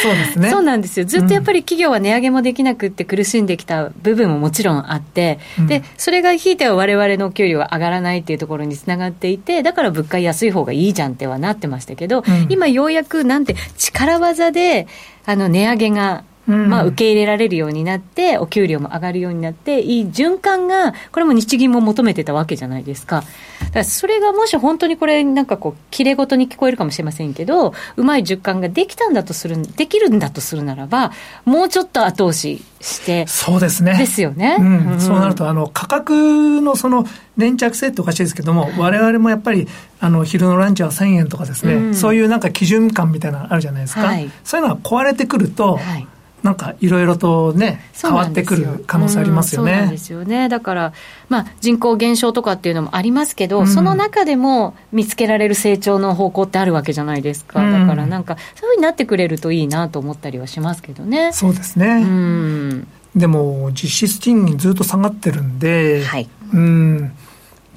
[0.01, 0.49] そうですね。
[0.49, 1.05] そうなんですよ。
[1.05, 14.87] ずっとやっぱり企業は値上げもできなくって苦しんできた部分ももちろんあって、うん、で、それがひいては我々の給料は上がらないっていうところにつながっていて、だから物価安い方がいいじゃんってはなってましたけど、うん、今ようやくなんて力技で、
[15.25, 23.23] あの値上げがまあ、受け入れられるようになって、お給料も上がるようになって、いい循環が、これも日銀も求めてたわけじゃないですか。
[23.60, 31.12] だからそれがもし本当にこれ、なんかこう、きれごとに聞こえるかもしれませんけど、うまい循環ができたんだとする、できるんだとするならば、
[31.43, 33.97] もうちょっと後押しして、そうですね。
[33.97, 34.55] ですよね。
[34.60, 37.05] うん、うん、そうなると、あの、価格のその、
[37.36, 39.67] 粘着性っておかしいですけども、われわれもやっぱり、
[39.99, 44.01] あの、昼のランチは1000円とかですね、うん、そういうなんか基準感みたいなのあるじゃないですか。
[44.01, 46.07] はい、そういうのが壊れてくると、はい
[46.47, 49.71] なんかいろいろとね、変わってくる可能性ありますよね。
[49.73, 50.47] そうなんですよね。
[50.47, 50.93] だから、
[51.27, 57.60] まあ、人口減少とかっていうのもありますけど、うん、その中でも見つけられる成長の方向ってあるわけじゃないですか。
[57.69, 61.33] だからなんか、そういうふうになってくれるといいなと思ったりはしますけどね。
[61.33, 62.01] そうですね。
[62.01, 62.88] うん。
[63.13, 66.29] でも、実質賃金ずっと下がってるんで、はい。
[66.53, 67.12] うん。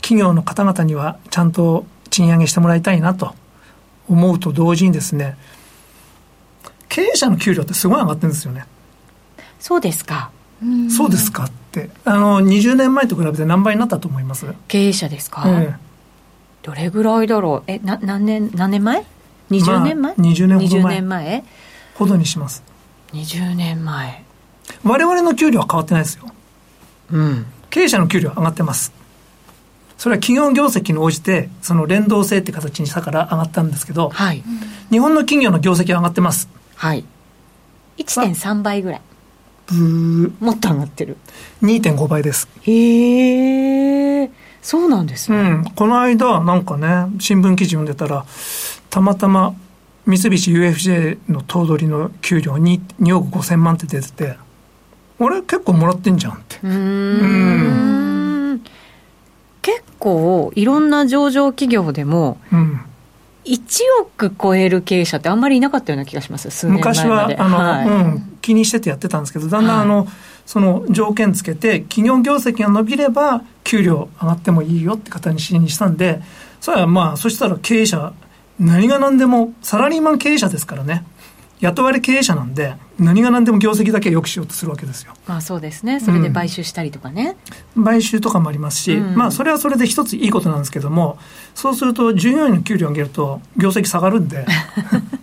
[0.01, 3.35] 企業の方々にはちゃんと賃上げしてもらいたいなと。
[4.09, 5.37] 思うと同時にですね、
[6.91, 8.67] 経営者の給料ってすごい上がってるんですよね。
[9.59, 10.31] そうですか。
[10.95, 11.89] そうですかって。
[12.05, 14.45] あの、20年前と比べて何倍になったと思います？
[14.69, 15.77] 経営者ですか、ええ、
[16.63, 17.71] どれぐらいだろう？
[17.71, 19.05] え、な、何年、何年前
[19.51, 20.85] ?20 年前、まあ、?20 年ほど前。
[20.85, 21.45] 20年前？
[21.95, 22.63] ほどにします。
[23.13, 24.25] 20年前。
[24.85, 26.25] 我々の給料は変わってないですよ。
[27.13, 27.47] うん。
[27.71, 28.93] 経営者の給料上がってます。
[29.97, 34.43] それは企業業績に応じて、その連動性って形にしたから上がったんですけど、はい、
[34.91, 36.49] 日本の企業の業績は上がってます。
[36.81, 37.05] はい。
[37.99, 39.01] 1.3倍ぐらい。
[39.67, 41.19] ブもっと上がってる。
[41.63, 42.49] 2.5倍です。
[42.63, 44.31] へえ、
[44.63, 45.39] そうなんですね。
[45.39, 45.65] うん。
[45.77, 48.25] この間、なんかね、新聞記事読んでたら、
[48.89, 49.55] たまたま
[50.07, 54.39] 三菱 UFJ の頭取の給料に2億5千万って出てて、
[55.19, 56.61] 俺結構もらってんじゃんって。
[56.63, 58.63] うん
[59.61, 62.81] 結構いろんな上場企業でも、うん、
[63.51, 66.67] 1億超える経営者ってあんまりいなかったような気がします。
[66.69, 70.07] 昔はあの、はい、うん、気にしててやってたんですけどだんだんあの、はい、
[70.47, 76.23] その条件つけて企業業績が伸びれば給料上がってもいいよって形にしたんで
[76.61, 78.13] それはまあそしたら経営者
[78.61, 81.05] 何が何でもサラリーマン経営者ですからね。
[81.61, 85.15] 雇われ経営者なんで、何が何でも業績だけ良くしようとするわけですよ。
[85.27, 86.01] まあそうですね。
[86.01, 87.37] それで買収したりとかね。
[87.75, 91.19] うん、買収とかもありますし、うん、まあそれはそれで一ついいことなんですけども、
[91.55, 94.45] そうすると従業員の給料を上げると業績下がるんで、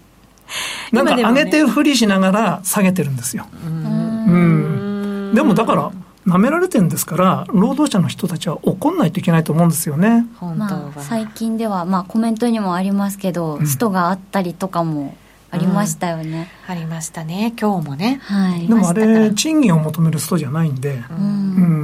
[0.91, 3.45] なんか上げてふりしながら下げてるんですよ。
[3.63, 5.31] うん。
[5.35, 5.91] でもだから、
[6.25, 10.25] 舐められてるんですから労働者の人たちは怒んないといけないと思うんですよね。
[10.41, 15.15] まあ、最近では、まあ、コメントにもありますけど、ストがあったりとかも
[15.49, 17.53] ありましたよね、うん、ありましたね。
[17.59, 21.21] 今日もね、はい、でもあれ賃金を求めるストじゃないんで、うん、う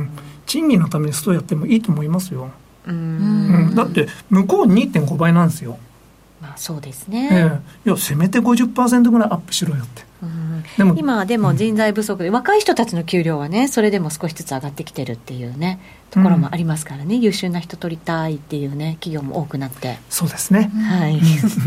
[0.04, 0.10] ん、
[0.45, 2.52] 賃金のためにストやってもいいと思いますよ、
[2.86, 5.78] うん、だって向こう2.5倍なんですよ。
[6.41, 10.04] まあそうですね、ええ、いやせめて50%ぐらいアップしろよって
[10.77, 19.97] でも今でも人材不足で、うん、若い人たちの給料はねそれでも少しずつ上がってきてるっていうねところもありますからね、うん、優秀な人取りたいっていうね企業も多くなって。
[20.09, 20.71] そうですね。
[20.73, 21.19] はい。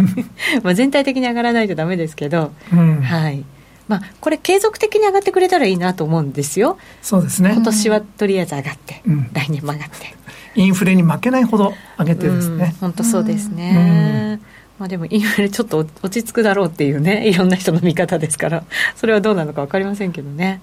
[0.63, 3.45] まあ全体的に上がらないとダメですけど、うん、はい。
[3.89, 6.77] まあ、これ継続的に上がってくれたらいいなと思うんですよ。
[7.03, 7.53] そうですね。
[7.55, 10.17] 今年はとりあえず上がって、来年も上がって。
[10.57, 12.75] インフレに負けないほど上げてですね。
[12.81, 14.41] 本当そうですね、
[14.79, 20.61] まあ、でもインフレちょっと落ち着くだろうっていうね いろんな人の見方ですからそれはどうなのか分かりませんけどね。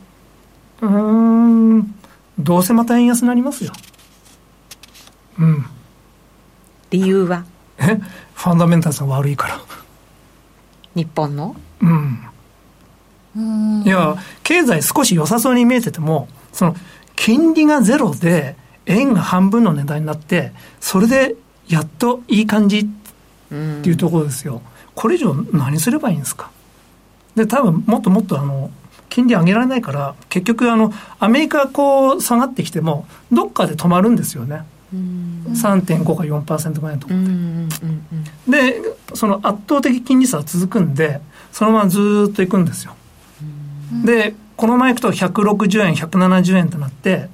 [0.82, 1.96] うん
[2.40, 3.72] どうせまた円安になりますよ。
[5.40, 5.66] うん。
[6.90, 7.46] 理由は？
[7.78, 8.00] え？
[8.34, 9.60] ファンダメンタルズが悪いから。
[10.96, 11.56] 日本の？
[11.82, 13.84] うん。
[13.84, 16.76] いや経済少し良さそうに見えててもその
[17.16, 21.36] 金利がゼロで円が半分の値段になってそれで
[21.68, 23.03] やっといい感じって
[23.80, 24.62] っていうところですよ。
[24.96, 26.52] これ以上何すればいいんですか？
[27.36, 28.70] で、多分もっともっとあの、
[29.10, 34.64] 金利上げられないから、結局あの、アメリカこう下がってきても、どっかで止まるんですよね。
[34.94, 38.74] 3.5か4%ぐらいのところで。
[38.74, 38.82] で、
[39.16, 41.20] その圧倒的金利差は続くんで、
[41.52, 42.96] そのままずっといくんですよ。
[44.06, 47.30] で、このままいくと160円、170円となって、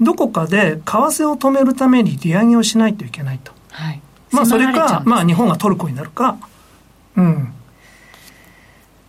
[0.00, 3.52] どこかで為替を止めるために利上げをしないといけないと。
[3.70, 6.36] はいまあ、それか、まあ、日本がトルコになるか、
[7.16, 7.52] うん。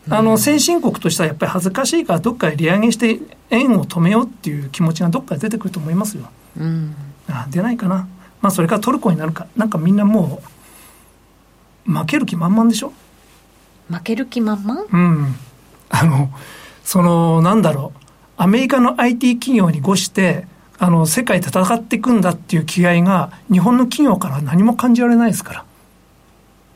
[0.09, 6.29] あの、先進国としてはやっぱり恥ずかしいから、どっかで利上げして円を止めようっていう気持ちがどっかで出てくると思いますよ。
[6.57, 6.95] うん、
[7.27, 8.07] あ出ないかな。
[8.41, 9.45] まあ、それからトルコになるか。
[9.55, 10.41] なんかみんなも
[11.85, 12.93] う、負ける気満々でしょ？
[13.89, 14.85] 負ける気満々？
[14.91, 15.35] うん。
[15.89, 16.31] あの、
[16.83, 17.99] その、なんだろう。
[18.37, 20.47] アメリカの IT 企業に誤して、
[20.79, 25.65] あの、世界で戦っていくんだっていう気概が、日本の企業から何も感じられないですから。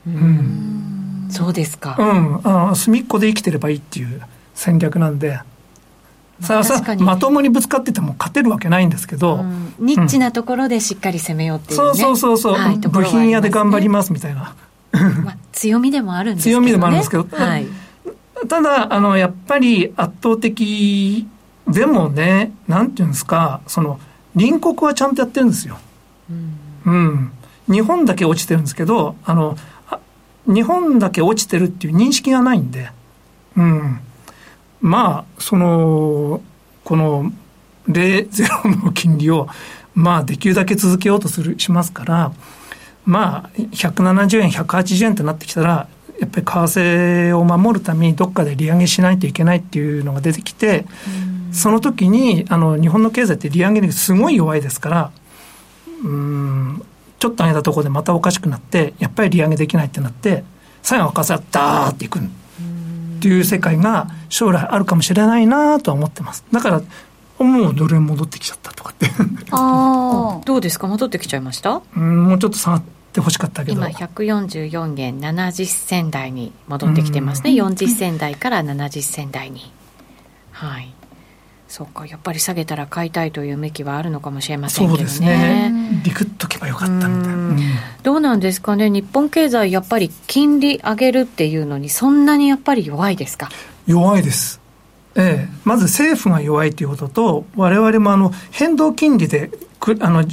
[0.07, 1.27] うん。
[1.29, 1.95] そうですか。
[1.97, 2.41] うん。
[2.43, 4.21] あの、隅っこで生きてればいいっていう
[4.53, 5.39] 戦略なんで。
[6.41, 14.55] さあさまともにぶつかってても勝てるわけないんですけど、うん、ニッチなところでしっかり攻めようっていう、ね、そうそうそうそう、はい、部品屋で頑張りますみたいな、
[15.23, 17.67] まあ、強みでもあるんですけど、ね、強みでもあるんですけど、はい、
[18.49, 21.27] ただあのやっぱり圧倒的
[21.67, 23.99] でもね、なんていうんですか、その、
[24.33, 25.77] 隣国はちゃんとやってるんですよ。
[26.29, 26.53] うん。
[26.85, 27.31] うん、
[27.73, 29.57] 日本だけ落ちてるんですけど、あの、
[30.45, 32.89] 日本だけ落ちてるっていう認識がないんで、
[33.55, 33.99] うん。
[34.81, 36.41] まあ、その、
[36.83, 37.31] この、
[37.87, 39.47] 0、ゼロの金利を、
[39.93, 42.33] まあ、できるだけ続けようとする、しますから、
[43.05, 45.87] まあ、170円、180円ってなってきたら、
[46.19, 50.85] やっぱり為替を守るためにどっかで利上げしないといけないっていうのが出てきて、
[51.27, 55.11] うんその時にあの日本の経済って利上げにすごい弱いですから
[56.03, 56.83] うん
[57.19, 60.43] ちょっと上げたところでまたおかしくなってやっぱり利上げできないってなって
[60.81, 62.21] 最後は為替はダーっていくっ
[63.21, 66.43] ていう世界が将来あるかもしれないなとは思ってます。
[66.51, 66.81] だから
[67.45, 69.07] もうドル円戻ってきちゃったとかって。
[69.51, 70.87] ああ どうですか？
[70.87, 71.81] 戻ってきちゃいました？
[71.95, 73.77] うんもうちょっと下がってほしかったけど。
[73.77, 79.71] 今144円70銭台に戻ってきてますね、うん、40銭台から70銭台に
[80.51, 80.93] はい
[81.73, 84.97] そうかやっぱり下げたら買いたいというめきはあるのかもしれませんけどね。
[84.97, 86.01] そうですね。
[86.05, 87.59] リクっとけばよかったみたいな、うん、
[88.03, 93.49] どうなんですかね日本経済やっぱり金利上げるっていうのにそんなにやっぱり弱いですか？
[93.87, 94.61] 弱いです。
[95.15, 100.23] ええ、まず政府が弱いということと、われわれもあの変動金利でくあの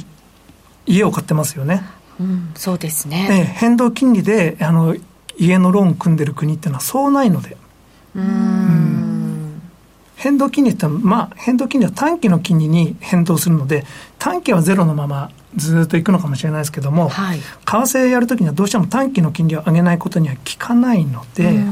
[0.85, 1.81] 家を買ってますよね。
[2.19, 4.95] うん、そうですね、ええ、変動金利であの
[5.39, 7.57] 家のローン組んでる国っていうのはそうないので。
[8.15, 9.07] うん
[10.21, 13.85] 変動金利ってまあ、変動金利は短期の金利に変動するので、
[14.19, 21.63] 短期はゼロのままずっといくのかもしれないですけども、はい、為替やるときにはどうしても短期の金利を上げないことには効かないので、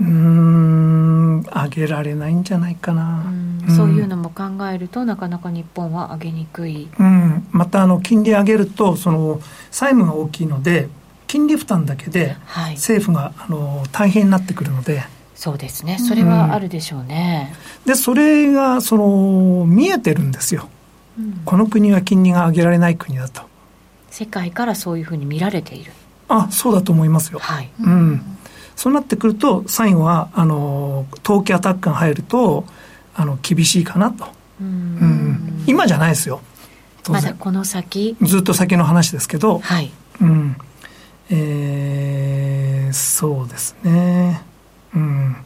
[0.00, 3.24] うん、上げられないんじゃないかな、
[3.68, 6.88] うん、そういうのも考えると、なかなか日本は上げにくい。
[6.98, 10.88] うん、またあの金利上げると、その債務が大きいので、
[11.28, 12.36] 金利負担だけで
[12.72, 15.04] 政府が、あの大変になってくるので。
[15.36, 15.98] そうですね。
[15.98, 20.68] それはあるでしょうね、うん、でそれがその見えてるんですよ、
[21.18, 23.42] うん、この国は金利が上げられない国だと。
[24.10, 25.92] 世界からそういうふうに見られている。
[26.28, 27.38] あそうだと思いますよ。
[27.38, 28.20] はい、うん、
[28.74, 32.64] そうなってくると最後はあの投機アタックが入ると
[33.14, 34.26] あの厳しいかなと。
[34.60, 36.40] うん、今じゃないですよ。
[37.08, 38.16] まだこの先。
[38.22, 39.58] ずっと先の話ですけど。
[39.58, 39.92] はい。
[40.20, 40.56] うん。
[41.28, 44.42] えー、そうですね
[44.96, 45.36] うん、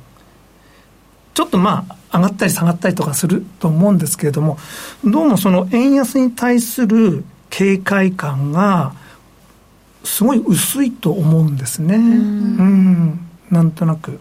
[1.34, 4.58] ちょっとまあ上がったり下がったりとかすると思うんですけれども
[5.04, 8.94] どうもその円安に対する警戒感が
[10.04, 11.96] すごい薄いと思うんですね。
[11.96, 12.02] うん。
[12.02, 12.06] う
[12.62, 13.20] ん。
[13.50, 14.18] なんとなく。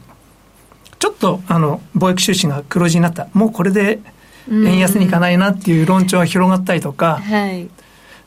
[0.98, 3.28] ちょっとあの貿易収支が黒字になった。
[3.34, 4.00] もうこれで
[4.52, 7.70] 円安にいかないなっていう論調が広がったりとか、はい、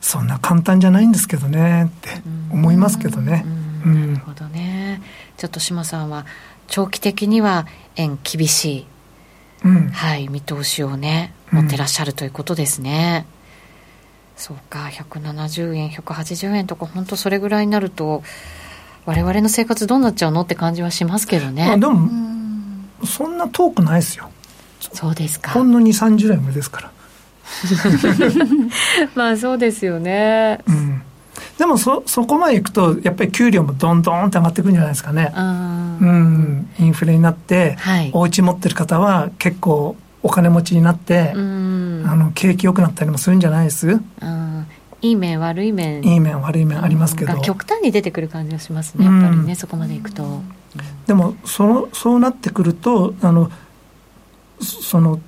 [0.01, 2.09] そんな簡単じゃないんですけどねって
[2.51, 3.45] 思いますけどね。
[3.85, 5.01] なるほどね。
[5.37, 6.25] ちょっと島さんは
[6.67, 8.85] 長期的には円厳しい、
[9.65, 13.25] うん、はい、見通しをね持ってらっしゃるということですね。
[14.35, 18.23] うん、そうか170円180円とか本当それぐらいになると
[19.05, 20.41] 我々の生活どうなっちゃうの？
[20.41, 21.77] って感じはしますけどね。
[21.77, 22.09] でも
[23.05, 24.29] そんな遠くないですよ。
[24.93, 25.51] そうですか。
[25.51, 26.91] ほんの2、30円上ですから。
[29.15, 30.59] まあそうですよね。
[30.67, 30.92] うん。
[31.57, 35.31] でもそそこまでいくとやっぱり給料もどんどんって上がってくるんじゃないですかね。
[35.35, 35.41] う
[36.05, 43.99] ん、インフレになって、はい、お家持ってる方は結構お金持ちになって、あの景気良くなったりもするんじゃないです？
[45.01, 46.01] いい面悪い面。
[46.03, 47.39] いい面悪い面ありますけど。
[47.41, 49.05] 極端に出てくる感じがしますね。
[49.05, 50.41] やっぱりね、そこまでいくと、
[51.07, 53.51] でもそのそうなってくるとあの
[54.59, 55.19] その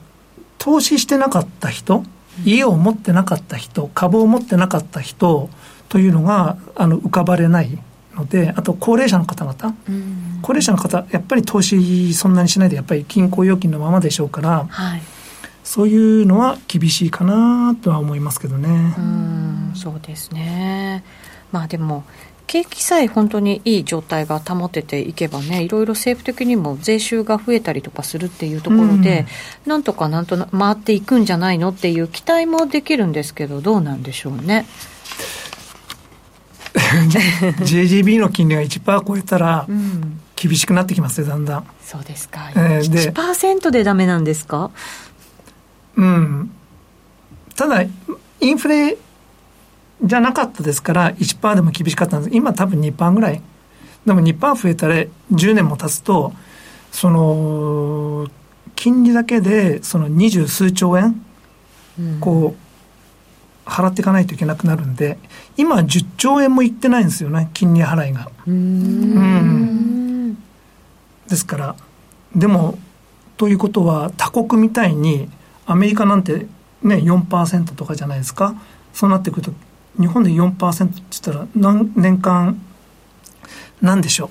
[0.57, 2.03] 投資してなかった人
[2.45, 5.49] 家を持ってなかった人株を持ってなかった人
[5.89, 7.77] というのがあの浮かばれない
[8.15, 15.01] のであと高齢者の方々、うん、高齢者の方やっぱり投資そんなにしないでやっぱり銀行預金のままでしょうから、はい、
[15.63, 18.95] そういうのは厳しいかなとは思いますけどね。
[18.97, 21.03] うんそうですね。
[21.51, 22.05] まあでも
[22.47, 29.25] 景気さえ本当にいい状態が保てていけばねいろいろ政府的にも税収が増えたりとかするっていうところで、
[29.65, 34.65] うん、なんとかなんとな回っていくんじゃないのっていう期待もできるんですけどどうなんでしょうね。
[37.65, 39.67] JGB の金利が1%超えたら、
[40.35, 41.67] 厳しくなってきますね、だんだん。
[41.81, 42.49] そうですか。
[42.55, 44.71] えー、で1%でダメなんですか？
[45.95, 46.51] うん。
[47.55, 48.97] ただ、インフレ
[50.03, 53.41] じゃなかったですから、1%でも厳しかったんです今多分2%ぐらい。
[54.05, 54.95] でも2%増えたら
[55.31, 56.33] 10年も経つと、
[56.91, 58.27] その、
[58.75, 61.25] 金利だけで、その二十数兆円、
[61.99, 62.64] うん、こう、
[63.65, 65.17] 払っていかないといけなくなるんで、
[65.57, 68.29] 今10兆円もいってないんですよね、金利払いが。
[68.47, 70.37] うんうん
[71.27, 71.75] ですから、
[72.35, 72.77] でも、
[73.37, 75.29] ということは、他国みたいに、
[75.65, 76.45] アメリカなんて
[76.83, 78.55] ね、4%とかじゃないですか。
[78.93, 79.51] そうなってくると、
[79.99, 82.61] 日本で4%って言ったら、何年間、
[83.81, 84.29] なんでしょ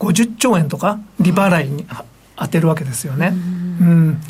[0.00, 0.04] う。
[0.04, 1.86] 50兆円とか、利払いに
[2.36, 3.28] 当てるわけですよね。
[3.28, 3.32] う
[3.84, 4.20] ん、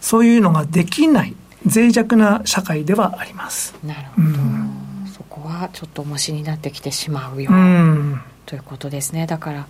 [0.00, 1.34] そういうのができない
[1.64, 3.74] 脆弱な社会ではあります。
[3.84, 9.26] なるほど、うん、そこはちょっと重しになってきてしまうよ、うん、ということですね。
[9.26, 9.66] だから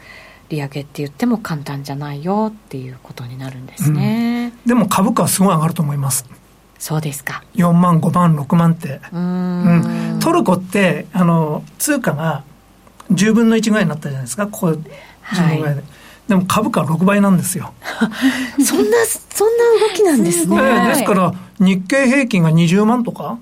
[0.49, 6.27] 利上げって言っても簡単じゃないよっていうことになるんですね、うん、でも株価はすごい上がると思います。
[6.79, 7.45] そうですか。
[7.55, 9.01] 4万5万6万って。
[9.13, 10.19] うん。
[10.21, 12.43] トルコってあの通貨が
[13.13, 14.49] 10分の1ぐらいになったじゃないですか。
[14.49, 15.92] ここ10分ぐらいで、はい、
[16.33, 17.75] でも株価は6倍なんですよ。
[18.65, 23.37] そんなそんな動きなんですね、えー、ですから日経平均が20万とか？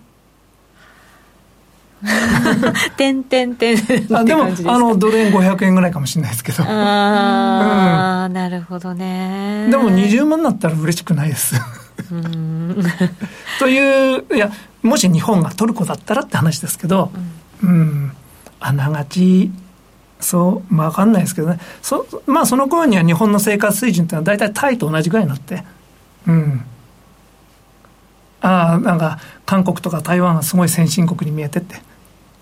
[2.96, 3.78] てんてんてん
[4.12, 6.64] あでもあのドル円500円ぐらいかもしれないですけど。
[6.64, 9.68] ああ、うん、なるほどね。
[9.70, 11.54] でも20万になったら嬉しくないです。
[13.60, 14.50] といういや
[14.82, 17.12] もし日本がトルコだったらって話ですけど、
[17.62, 18.12] うん、うん、
[18.58, 19.52] あながち
[20.20, 21.58] そう、まあ、分かんないですけどね。
[21.82, 25.64] そ,、まあ、その頃には日本の生活水準っていうのは大体タイと同じぐらいになって。
[26.26, 26.64] うん。
[28.42, 31.82] ああなんか韓国とか台湾がすごい先進国に見えてって。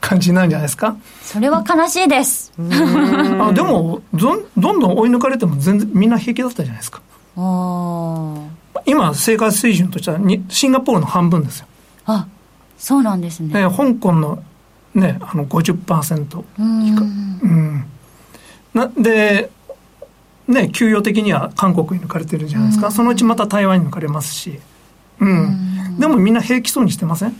[0.01, 0.97] 感じなんじゃないですか。
[1.23, 2.53] それは悲しいです。
[2.57, 7.03] あでもどどんどん追い抜かれても全然みんな平気だったじゃないですか。
[8.87, 11.67] 今生活水準としてはにシンガポールの半分ですよ。
[12.07, 12.27] あ
[12.79, 14.43] そうなんですね、香港の
[14.99, 16.45] ねあの50%
[16.85, 17.03] 以下。
[17.03, 17.85] うん。
[18.75, 19.51] なで
[20.47, 22.91] ね給与的には韓国に抜かれてるじゃないですか。
[22.91, 24.59] そのうちまた台湾に抜かれますし。
[25.21, 25.99] うん。
[25.99, 27.37] でもみんな平気そうにしてません？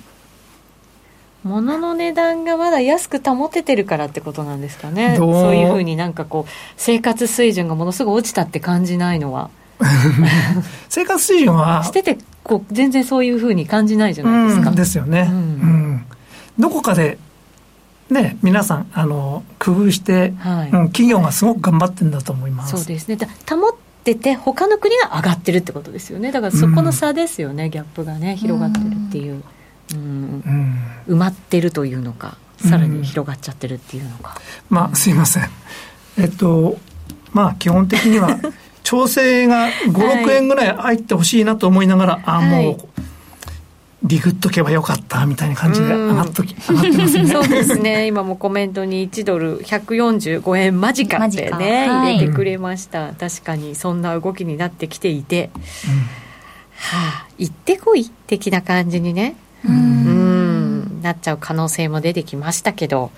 [1.45, 5.15] 物の値段がまだ安く保ててるからってことなんですかね。
[5.17, 9.51] そういうふうになんかこう生活水準がものすごい落ちたって感じないのは。
[10.89, 16.05] 生活水準はしててこう全然そういうふうに感じないじゃないですか、うん、ですよね、うん、うん、
[16.59, 17.17] どこかで
[18.11, 22.77] ね皆さんあの工夫して、はい、うん、企業がすごく頑張ってるんだと思います。
[22.77, 23.19] そうですね。
[23.49, 26.33] 保ってて他の国が上がってるってことですよね。
[26.33, 29.43] だからそこの差ですよね、ギャップがね広がってるっていう。
[29.95, 30.43] うん、
[31.09, 34.37] 埋まってるというのかさらに広がっちゃってるっていうのか、
[34.71, 35.49] うん、まあすいません。
[36.19, 36.79] えっと
[37.33, 38.39] まあ基本的には
[38.83, 42.79] 調整が56円ぐらい入ってほしいなと思いながら、はい、ああもう、
[44.03, 47.27] リグっとけばよかったみたいな感じで上がっとき、上がってますね。
[47.33, 48.07] そうですね。
[48.07, 53.13] 今もコメントに1ドル145円間近ってね、入れてくれました。
[53.15, 59.35] 確かにそんな動きになってきていて、うん、はあ、行ってこい的な感じにね、
[59.65, 61.01] うん。
[61.03, 63.11] なっちゃう可能性も出てきましたけど。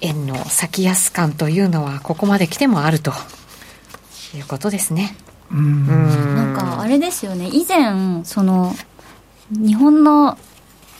[0.00, 3.12] 円の先安感というのはここまで来てもあると。
[4.36, 5.16] いうことですね。
[5.50, 5.86] うん。
[5.86, 7.48] なんかあれですよね。
[7.52, 8.74] 以前その
[9.50, 10.38] 日本の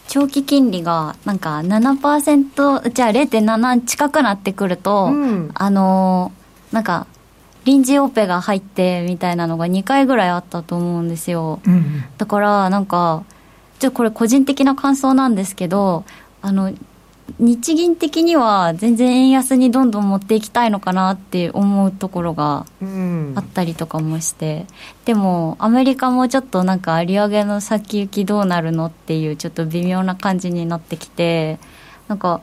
[0.09, 6.33] 長期金利がなんか7%じゃあ0.7近くなってくると、うん、あの
[6.73, 7.07] なんか
[7.65, 13.25] 臨時オペが入ってみたいなのが2回ぐらいあったと思うんですよ、うん、だからなんか
[13.79, 16.05] ちょっとこれ個人的な感想なんですけど
[16.41, 16.73] あの
[17.39, 22.67] 日銀的には全然円安にどんどん持っていきたいのかなって思うところが
[23.37, 24.67] あったりとかもして、
[25.01, 31.59] うん、でもアメリカもちょっとなんか利上げの先行きどうなるのっていうちょっと微妙な感じになってきて
[32.09, 32.41] なんか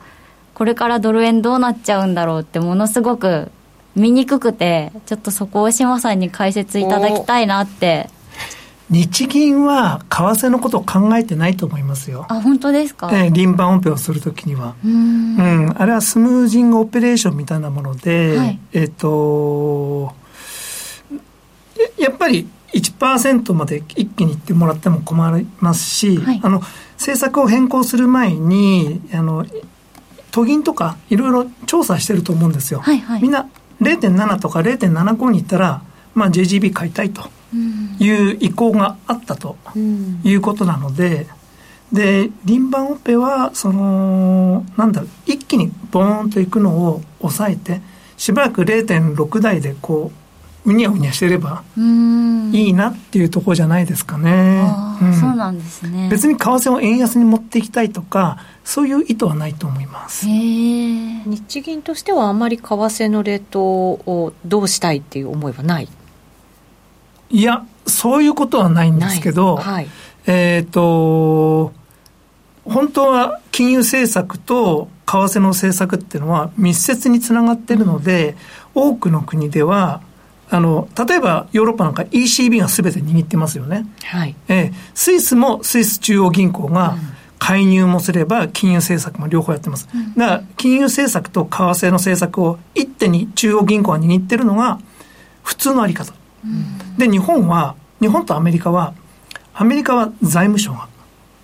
[0.54, 3.50] これからドル円どうなっちゃうんだろうってものすごく
[3.94, 8.08] 見にくくてちょっとそこを島さんに解説いただきたいなって
[8.90, 12.24] 日銀は為替のことを考えてないと思いますよ。
[12.28, 14.74] あ、本当ですか、えー、輪番オペをするときには。
[14.84, 20.14] うんうん、あれはスムージングオペレーションみたいなもので、はい、えっ、ー、と、
[21.98, 26.62] やっぱり1%まで一気にいってもらっても困りますし、はい、あの、
[26.92, 29.44] 政策を変更する前に、あの、
[30.30, 32.80] 都銀とかいろいろ調査してると思うんですよ。
[32.80, 33.48] はいはい、みんな
[33.80, 35.82] 0.7とか0.75にいったら、
[36.14, 37.30] まあ JGB 買いたいと。
[37.98, 39.56] いう意向があったと
[40.24, 41.26] いうことなので、
[41.92, 47.80] で輪番オペはそのなんだろう一気にボーンといくのを抑えて
[48.16, 50.10] しばらく0.6台でこ
[50.64, 54.68] ううにゃうにゃしてればいいなっていうところじゃないですかね。
[55.00, 56.08] うん、そうなんですね。
[56.10, 60.26] 別に為替を円安に持っていきたいとかそういう意図はないと思います。
[60.26, 65.88] 日銀としてはあんまり為替のレートをどうしたいっていう思いはない？
[67.30, 69.88] いや、そういうことはないんですけど、はい、
[70.26, 71.72] えっ、ー、と、
[72.64, 78.36] 本当は金融政策と為替の政策っていうのは密接につながっているので、
[78.74, 80.02] うん、多くの国では、
[80.50, 83.86] あの、例えばヨーロッパなんか ECB が全て握ってますよね。
[84.04, 84.34] はい。
[84.48, 86.96] えー、スイスもスイス中央銀行が
[87.38, 89.88] 介入もすれば金融政策も両方やってます。
[89.94, 94.80] うん、だから金融政策と為替の政策を一手に中央銀行が握ってるのが
[95.42, 96.12] 普通のあり方。
[96.98, 98.94] で日本は日本とアメリカは
[99.54, 100.88] アメリカは財務省が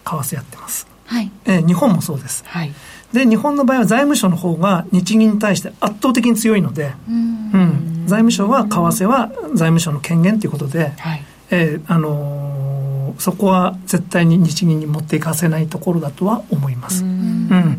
[0.04, 1.30] 為替やってます、はい。
[1.44, 2.72] えー、日本もそうです、はい、
[3.12, 11.24] で日本の場合は財務省の方が日銀に対して圧倒的に強いので、うん、財務省は為替は財務省の権限ということで、はい。
[11.50, 17.04] えーあのー、そこは絶対に日銀に持っていかせないところだとは思います。
[17.04, 17.78] うん、うん、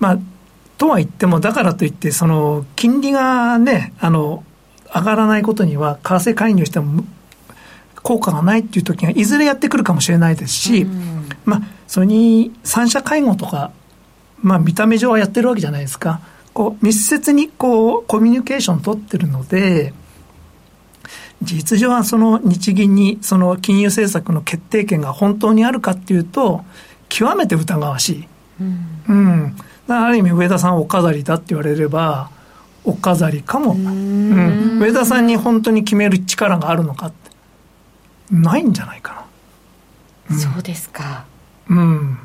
[0.00, 0.18] まあ
[0.76, 4.44] とは言っても、だからといって、その金利がね、あの
[4.94, 7.04] 上がらないことには、為替介入しても
[8.02, 13.72] 効果がないっていう時がいずれやってくるかもしれないですし、うん、まあ、それに三者介護とか、
[14.42, 16.20] まあ、見た目上はやってるわけじゃないですか。
[16.52, 19.92] こう密接にこうコミュニケーション取ってるので、
[21.42, 26.64] 実情はその日銀にその金融政策の決定権が本当にあるかっていうと、
[27.08, 28.28] 極めて疑わしい。
[28.60, 29.04] うん。
[29.08, 29.56] うん、
[29.88, 32.30] ある意味上田さんお飾りだって言われれば、
[32.84, 33.72] お飾りかも。
[33.72, 34.78] うん。
[34.80, 37.30] 上田さんに本当に決める力があるのかって、
[38.30, 39.26] ないんじゃないか
[40.28, 40.34] な。
[40.34, 41.24] うん、そうですか。
[41.68, 42.18] うん。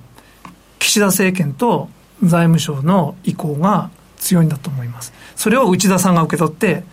[0.79, 1.89] 岸田政権と
[2.23, 5.13] 財務省の意向が強いんだと思います。
[5.35, 6.83] それを内田さんが受け取って、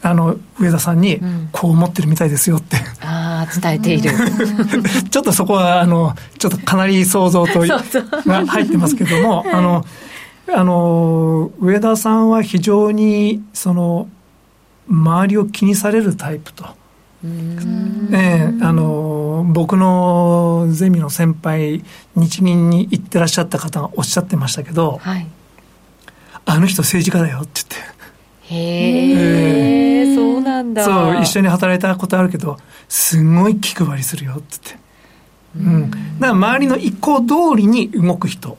[0.00, 4.10] あの上田さんに、こう思ってるみたいですよって、うん、ああ伝えている
[5.10, 9.84] ちょっとそこはあのちょっとかなり想像と が入ってますけどもあの
[10.54, 14.08] あの上田さんは非常にその
[14.88, 16.64] 周りを気にされるタイプと。
[18.12, 21.82] ええ、あの僕のゼミの先輩
[22.14, 25.26] 日銀に行ってらっしゃった方がおっしゃってましたけど、はい、
[26.46, 28.54] あの人政治家だよって言って。
[28.54, 30.84] へえ、そうなんだ。
[30.84, 32.56] そう、一緒に働いたことあるけど、
[32.88, 34.78] すごい気配りするよって
[35.56, 35.84] 言って。
[35.84, 35.90] うん。
[35.90, 38.56] だから周りの意向通りに動く人。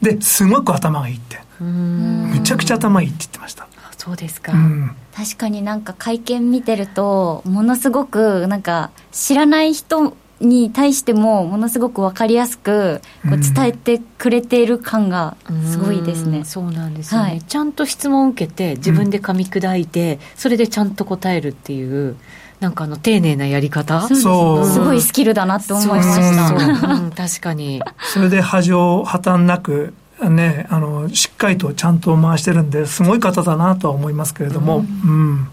[0.00, 1.38] で、すごく頭がいいって。
[1.60, 3.68] むちゃくちゃ頭いいって言ってました。
[3.96, 15.36] そうですか、うん、確かになんか会見見てるとものすごくなんか知らない人に対してもものすごく分かりやすくこう伝えてくれている感が
[15.70, 22.16] すごいですね、うそうなんですよね、はい、ちゃんと質問を受けて自分で噛み砕いて、それでちゃんと答えるっていう
[22.60, 24.00] なんかあの丁寧なやり方？
[24.08, 24.66] そう。
[24.66, 26.92] すごいスキルだなって思いました。
[26.92, 26.98] う。
[27.06, 27.80] ん、確かに。
[28.12, 35.48] それで波状破綻なくねあのしっかりとちゃんと回してるんですごい方だなとは思いますけれども、うん、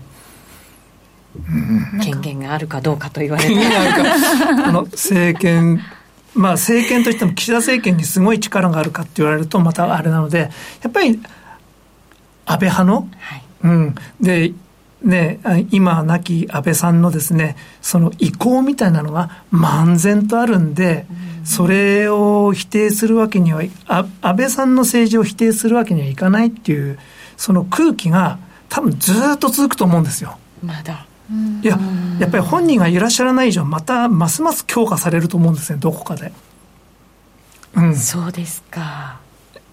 [1.36, 2.00] うん。
[2.02, 3.54] 権限があるかどうかと言われて。
[4.66, 5.82] あの政権
[6.34, 10.50] まあ政権としても岸田政権にすごい力があるかって言われるとまたあれなので
[10.82, 11.22] やっぱり
[12.48, 13.96] 安倍派の、はい、うん。
[14.20, 14.54] で
[15.06, 15.40] ね、
[15.70, 21.06] 今亡き安倍さんのですねその意向みたいなのが漫然とあるんで、
[21.40, 26.98] うん、それを否定するわけには安倍さんの政治を否定するわけにはいかないっていう
[27.38, 30.40] その空気が多分ずっと続くと思うんですよ。
[30.64, 31.06] まだ
[31.62, 31.80] いや、
[32.20, 36.32] やっぱり本人がいらっしゃらない以上、またますます強化されると思うんですね、どこかで。
[37.76, 39.20] うん、そうですか。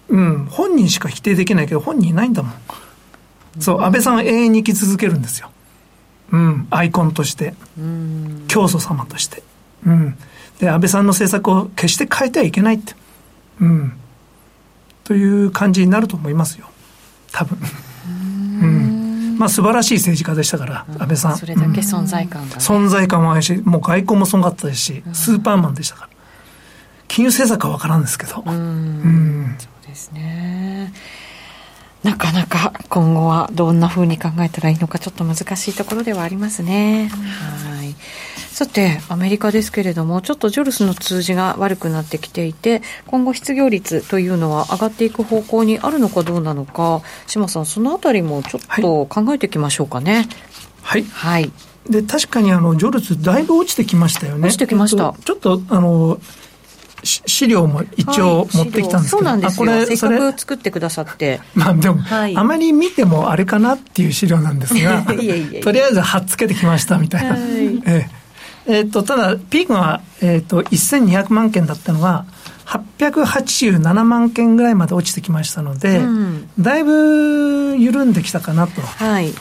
[0.09, 2.53] うん、本人しか否定できないけど、本人いないんだもん。
[3.59, 5.49] そう、安倍さんは永遠に生き続けるんですよ。
[6.31, 7.53] うん、アイコンとして、
[8.47, 9.43] 教祖様として。
[9.85, 10.17] うん。
[10.59, 12.95] で、安倍さんの政策を決して変えてはいけないって。
[13.61, 13.93] うん。
[15.03, 16.67] という感じになると思いますよ。
[17.31, 17.57] 多分。
[18.61, 19.03] うん
[19.37, 21.37] まあ素晴らしい政治家でしたから、安倍さん。
[21.37, 26.09] それだけ存在感が、ね、存在感もあるし、もう外交もすごかったですし、スーパーマンでしたから。
[27.07, 28.43] 金融政策は分からんですけど。
[28.45, 29.55] うん。
[29.59, 30.93] そうですね。
[32.03, 37.09] なかなか今後はどんなふうに考えたらいいのかちょっと難しいところではありますね。
[37.09, 37.95] はい。
[38.53, 50.27] さて、アメリカですけれども、ちょっとジョルスの数字が悪くなってきていて、今後失業率というのは上がっていく方向にあるのかどうなのか、島さん、そのあたりもちょっと考えていきましょうかね。
[50.81, 51.03] はい。
[51.05, 51.51] はい。
[51.89, 54.47] で、確かにあの、ジョルスだいぶ落ちてきましたよね。
[54.47, 55.15] 落ちてきました。
[55.25, 56.19] ちょっと、あの、
[57.03, 59.65] 資料も一応持ってきたんですけど、はい、そうなんですよ。
[59.65, 61.41] これせっかく作ってくださって。
[61.53, 67.31] まあでも、はい、あまり見てもあれかなっていう資料なんですが、 とりあえず貼っつけてきましたみたいな。
[67.31, 67.41] はい、
[67.85, 68.23] ええ
[68.65, 72.25] えー、っと、ただ、ピークが、えー、っと、1200万件だったのが、
[72.65, 78.81] 887万件ぐらいまで落ちてきましたので、うん、だいぶ緩んできたかなと。
[78.81, 79.33] はい。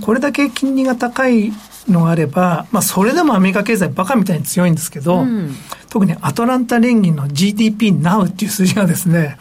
[0.00, 1.52] これだけ金利が高い
[1.88, 5.54] のがあれば、まあ、それでもアメリカ経済バカみたいに強いんですけど、うん、
[5.90, 9.38] 特にアトランタ連銀の GDP Now っていう数字がですね、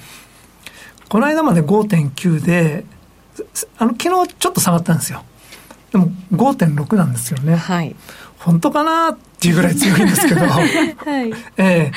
[1.10, 2.86] この間まで5.9で、
[3.78, 5.24] あの、昨日ちょっと下がったんですよ。
[5.92, 7.56] でも5.6なんですよね。
[7.56, 7.96] はい。
[8.40, 11.34] 本当かなっていうぐらい強いんですけど、はい。
[11.58, 11.92] え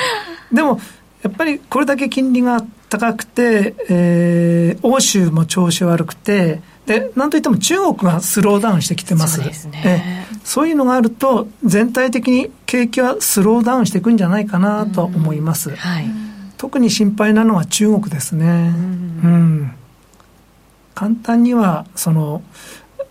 [0.52, 0.80] ー、でも
[1.22, 9.36] やっぱりこれだけ金利が高くて、えー、欧州も調子悪くてでなんといっても中国がスローダウンしてきてます。
[9.36, 16.06] そうですね、えー、そういうのがあると全体的に景気はスローダウンしていくんじゃないかなと思います、はい、
[16.56, 18.72] 特に心配なのは中国ですね。
[19.24, 19.72] うん、
[20.94, 22.44] 簡単にはその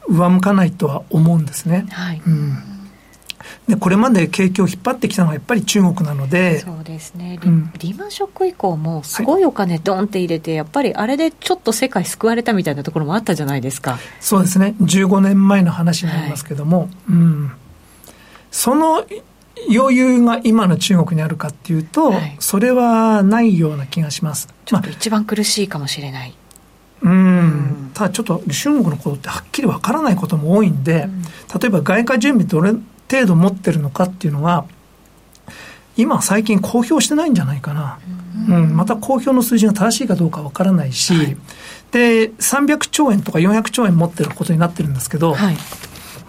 [0.07, 2.21] 上向かないとは思うんですね、はい。
[2.25, 2.74] うん
[3.68, 7.39] でこれまで景気を引っ張ってきたのはやっぱり中国なのでそうですね。
[7.41, 14.00] リうん、リーマンショック以降もすごいお金ドンって入れて、はい、やっぱりあれでちょっと世界救われたみたいなところもあったじゃないですか。
[14.20, 14.76] そうですね。
[14.82, 17.52] 15年前の話になりますけども、はい、うん。
[18.52, 19.04] その
[19.74, 24.48] 余裕が今の中国にあるかっていうと、はい、それはないような気がします。
[24.66, 26.36] ちょっと一番苦しいかもしれない、
[27.02, 32.74] うん、ただちょっと中国のことってはっきりわからないことも多いんで、うん、例えば外貨準備どれ
[33.10, 34.66] 程度持ってるのかっていうのは
[35.97, 37.99] 今最近公表してないんじゃないかな、
[38.49, 41.38] うん、うん、また公表の数字が正しいかどうかわからないし、はい、
[41.91, 45.58] で300兆円とか400兆円持ってることになってるんですけど、はい、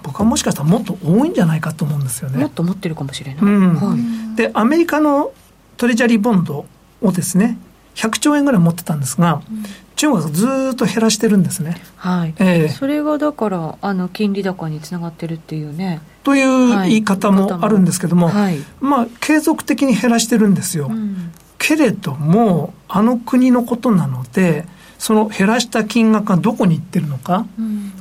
[0.03, 2.39] 僕はもしかしたらもっと多いんじゃないかと思うんですよね。
[2.39, 3.43] もっと持ってるかもしれない。
[3.43, 3.75] うん。
[3.75, 5.33] はい、でアメリカの
[5.77, 6.67] トレジャリーボンド
[7.03, 7.59] をですね
[7.97, 9.65] 100兆円ぐらい持ってたんですが、うん、
[9.97, 11.77] 中国がずっと減らしてるんですね。
[11.97, 12.35] はい。
[12.39, 16.01] えー、それがだからあの金利高につながってるっていうね。
[16.23, 20.89] という言い方もあるんですけども、はい、まあ継続的に減らしてるんですよ。
[20.89, 24.65] うん、けれどもあの国のことなので。
[24.99, 27.45] その減らした金額がどこに行ってるのか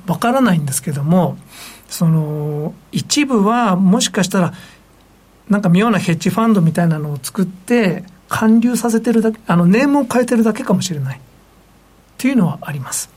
[0.08, 1.38] わからないんですけども、
[1.90, 4.54] その一部はもしかしたら
[5.50, 11.22] なんか妙なヘッジファンドみたいなのを作って還流させてるだけあのネームを変えてるだけかもしれない
[12.26, 13.12] っていうのはあります。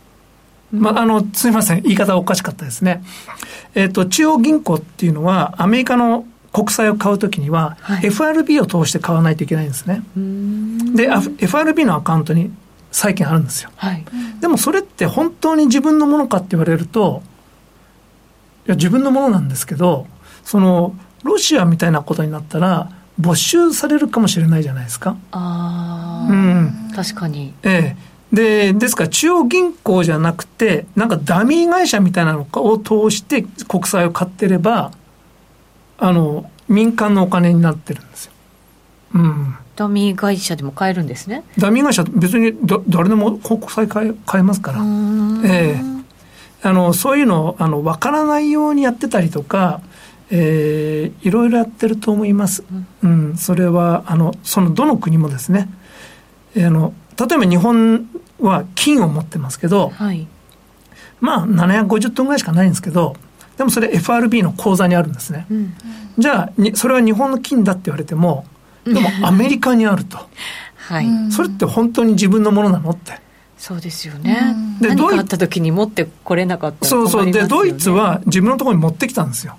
[0.70, 1.82] まあ、あの、すみません。
[1.82, 3.02] 言い方おかしかったですね。
[3.74, 10.02] えっ、ー、と、中央銀行っていうのは、アメリカの国債を買うときには、はい、FRB を通して買わないといけないんですね。
[10.94, 12.50] で、FRB のアカウントに
[12.92, 13.70] 債券あるんですよ。
[13.76, 14.04] はい、
[14.42, 17.22] でもそれって本当に自分のものかって言われると、
[18.66, 20.06] いや、自分のものなんですけど、
[20.44, 25.16] その、ロシアみたいなことになったら、没収されるかもしれないじゃないですか。
[25.32, 27.54] ああ、うん、確かに。
[27.62, 28.07] ええ。
[28.32, 34.92] で、ですから中央銀行じゃなくて、なんかダミー会社みたいなのを通して国債を買ってれば、
[35.98, 38.32] あの、民間のお金になってるんですよ。
[39.14, 39.56] うん。
[39.76, 41.44] ダミー会社でも買えるんですね。
[41.56, 44.82] ダミー会社、別にだ誰でも国債買え買えますから。
[45.44, 45.98] ええ
[46.62, 49.80] あの、そういうの、あの、わからないようにやってたりとか、
[50.30, 52.64] えー、いろいろやってると思います。
[53.02, 55.68] うん、それは、あの、そのどの国もですね、
[56.56, 58.08] えー、あの、例えば日本
[58.40, 60.26] は金を持ってますけど、はい、
[61.20, 63.16] まあ750トンぐらいしかないんですけど、
[63.56, 65.46] でもそれ FRB の口座にあるんですね。
[65.50, 65.74] うん、
[66.16, 68.44] じゃあに、それは日本の金だって言われても、
[68.84, 70.18] でもアメリカにあると。
[70.76, 71.06] はい。
[71.30, 73.20] それって本当に自分のものなのって。
[73.58, 74.54] そうですよね。
[74.80, 77.30] で、何かあった時に持ってこれなかったら、ね、そうそう。
[77.30, 79.56] で、ドイツは自分のところに持ってきたんですよ。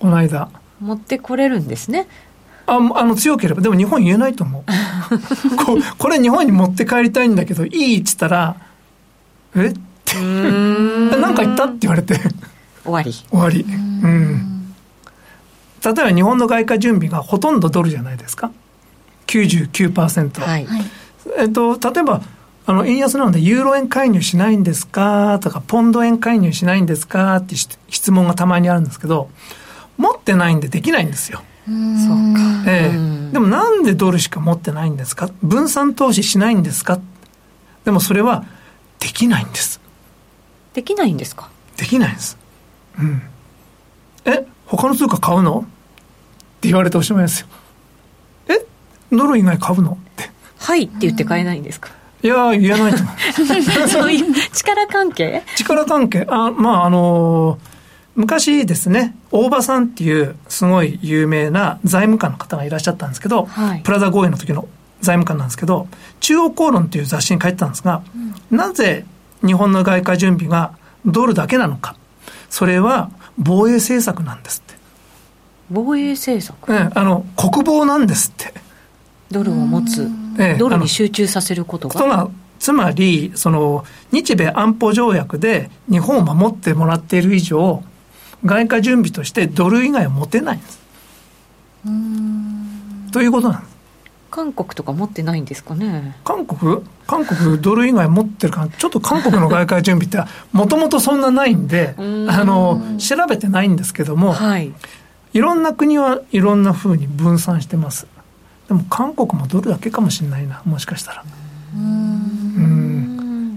[0.00, 0.48] この間。
[0.80, 2.08] 持ってこれるんですね。
[2.66, 4.64] ああの強ければでも日本言えないと思う。
[5.56, 8.56] ここれ日本に持って帰りたいんだけどいいっつったら
[9.54, 9.66] え？
[9.68, 9.72] っ
[10.04, 12.18] て何か言ったって言われて。
[12.84, 13.12] 終わり。
[13.12, 13.62] 終わり。
[13.62, 14.74] うん。
[15.84, 18.50] 例えば日本の外貨準備がほとんどドルじゃないですか。
[19.28, 20.66] 99%、はい、
[21.38, 22.22] えっと例えば
[22.66, 25.38] あの円安なのでユーロ円介入しないんですか？
[25.40, 27.36] とかポンド円介入しないんですか？
[27.36, 29.28] って質問がたまにあるんですけど
[29.98, 31.74] 持ってないんでできないんですよそう
[32.34, 32.70] か。
[32.70, 35.28] ええでもなんでドルしか持ってないんですか？
[35.42, 37.00] 分散投資しないんですか？
[37.84, 38.44] でもそれは
[39.00, 39.80] できないんです。
[40.74, 41.50] できないんですか？
[41.76, 42.38] できないんです。
[42.98, 43.22] うん。
[44.24, 45.60] え、他の通貨買うの？
[45.60, 45.62] っ
[46.60, 47.46] て言われておしまいですよ。
[48.48, 48.64] え？
[49.14, 49.92] ドル以外買うの？
[49.92, 50.30] って。
[50.58, 51.90] はいって言って買えないんですか？
[52.22, 53.88] いや言えないと思う。
[53.90, 55.42] そういう力関係？
[55.56, 56.26] 力関係？
[56.30, 57.75] あ、まああのー
[58.16, 64.66] 昔ですね、大場さんっていうすごい有名な財務官の方がいらっしゃったんですけど、はい、プラザ合意の時の
[65.02, 65.86] 財務官なんですけど、
[66.20, 68.02] 中央公論っていう雑誌に書いてたんですが、
[68.50, 69.04] うん、なぜ
[69.44, 70.72] 日本の外貨準備が
[71.04, 71.94] ドルだけなのか。
[72.48, 74.78] それは防衛政策なんですって。
[75.70, 76.72] 防衛政策？
[76.72, 78.54] ええ、あの、国防なんですって。
[79.30, 80.08] ドルを持つ。
[80.38, 82.30] ええ、ドルに集中させることが？
[82.58, 87.82] つまり、その、日米安保条約で日本を守ってもらっている以上、
[88.46, 90.80] 外貨準備としてドル以外は持てないんです。
[93.12, 93.76] ということなんです。
[94.30, 96.16] 韓国とか持ってないんですかね？
[96.24, 96.82] 韓国？
[97.06, 100.18] 韓国ドル以外持ってるかちょっと韓国の外貨準備って
[100.52, 102.02] もともとそんなないんであ
[102.44, 104.72] の調べてないんですけども、はい、
[105.32, 108.06] いろんな国はいろんなふうに分散してます。
[108.68, 111.24] でも韓国もドルだけかもしれないなもしかしたら。
[111.74, 112.85] うん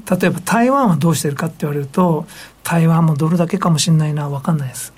[0.09, 2.25] 例えば台湾はどうしてるかって言われると
[2.63, 4.93] 台湾もドルだけかもしれないな分かんないです。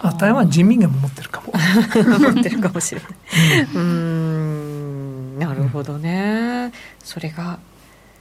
[0.00, 1.52] あ台湾人民元も持ってるかも。
[1.52, 3.10] 持ってるかもしれない。
[3.74, 5.38] うん。
[5.38, 7.58] なるほどね、うん、それが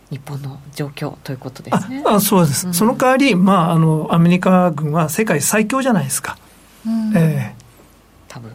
[0.10, 2.04] 日本の状況ということですね。
[2.06, 6.38] あそうです、うん、その代わり、まあ、あのアメリカ軍は世界最強じゃないですか、
[6.86, 7.56] うん、え
[8.28, 8.52] 多分。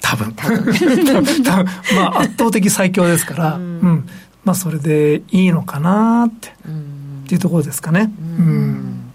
[0.00, 0.32] 多分。
[0.34, 0.64] 多分。
[1.94, 4.08] まあ圧倒的最強ですから、うん、うん、
[4.44, 8.10] まあそれでいいのかなって、うん、っていうところですかね。
[8.20, 9.12] うん、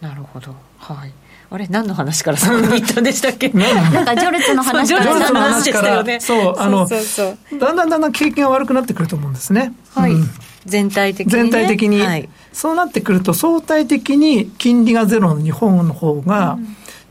[0.00, 0.54] なるほど。
[0.78, 1.12] はい。
[1.50, 3.48] あれ何の話からそこに行ったんでしたっけ？
[3.54, 9.72] なんかジョルツの話からジョルツの話から、ね、そうあのだんだんだんだん景気が悪くなってくると思うんですね。
[9.94, 10.30] はい、うん、
[10.64, 16.58] 全体的に、ね、全体的に、はい、そうなってくると相対的に金利がゼロの日本の方が、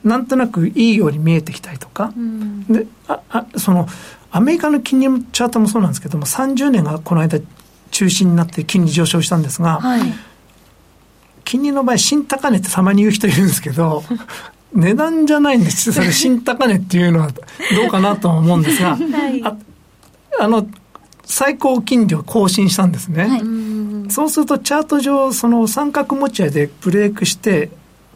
[0.03, 3.87] うん、なんとなくいいように見えてきたりとか、うん、でああその
[4.35, 7.39] アメリカの金利のチャートもそうなんですけども30年がこの間
[7.91, 10.01] 中心になって金利上昇したんですが、はい
[11.45, 14.03] 金利の場合、新高値ってたまに言う人いるんですけど、
[14.73, 17.41] 値段じゃないんですそれ新高値っていうのはど
[17.85, 19.55] うかなと思うんですが、 はい、あ
[20.39, 20.65] あの、
[21.25, 23.27] 最高金利を更新したんですね。
[23.27, 27.69] はい、そうするとチャート上、その三角持ち合いでブレイクして、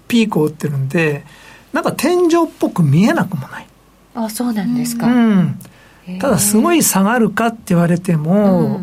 [0.08, 1.26] ピークを打ってるんで、
[1.74, 3.68] なんか天井っぽく見えなくもない。
[4.16, 5.08] あ、そうなんですか。
[5.08, 5.60] うん。
[6.20, 8.82] ただ、すごい下がるかって言われても、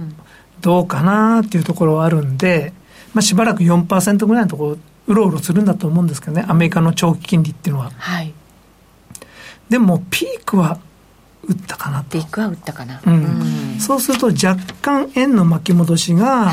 [0.61, 2.73] どうかなっていうところはあるんで、
[3.13, 8.33] まあ、しばらく4%ぐらいのところうろうろするんだと思うんですけどねアメリカの長期金利っていうのは、はい、
[9.69, 10.79] でもピークは
[11.47, 12.19] 打ったかなと。
[12.19, 16.51] ピークは打ったかな、うん、そうすると若干円の巻き戻しが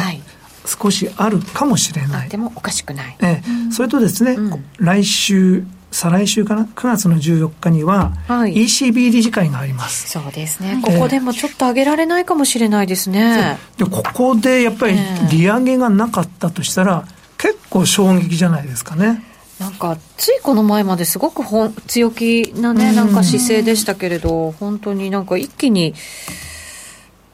[0.65, 10.81] 少しあるかもしれない、でもおかしくない、ええ、それとですね、うん、来週再来週かな？9月の14日には ECB 理事会があります、はい、そうですね。
[10.83, 14.95] ここでもちょっと上げられないかもしれないですね、でここでやっぱり
[15.29, 17.05] 利上げがなかったとしたら、
[17.37, 19.23] 結構衝撃じゃないですかね。
[19.59, 25.93] なんかついこの前まですごくほん強気なねなんか姿勢でしたけれど本当になんか一気に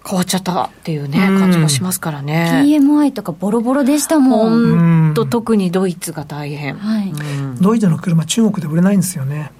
[0.08, 2.64] 変わっちゃったっていうね、感じもしますからね。
[2.64, 4.78] PMI とかボロボロでしたもん。
[4.78, 6.76] 本当特にドイツが大変。
[6.76, 7.14] はい、
[7.60, 9.52] ドイツの車中国で売れないんですよね。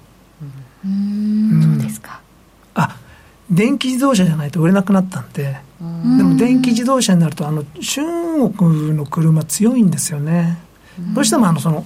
[0.86, 2.20] うん、そうですか？
[2.74, 2.96] あ、
[3.50, 5.58] 電気自動車じゃないと売れなくなったんで。
[5.80, 8.00] でも電気自動車になるとあの中
[8.56, 10.58] 国の車強いんですよね。
[11.14, 11.84] どうしてもあのその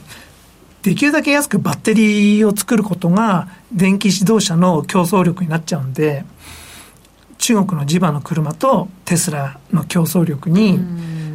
[0.82, 6.24] できるだけ安くバッテリーを作ることが電気自動車の競争力になっちゃうんで。
[7.43, 10.78] 中国の地場の車とテスラの競争力に、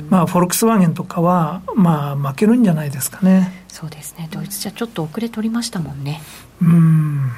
[0.10, 3.66] まあ、フォルクスワーゲンとかは、まあ、負けるんじゃないですかね。
[3.68, 4.30] そうですね。
[4.32, 6.22] ドイツ車ちょっと遅れ取りましたもんね。
[6.62, 7.30] うん。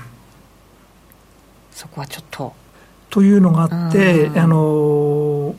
[1.72, 2.54] そこはちょっと。
[3.10, 5.56] というのがあって、あの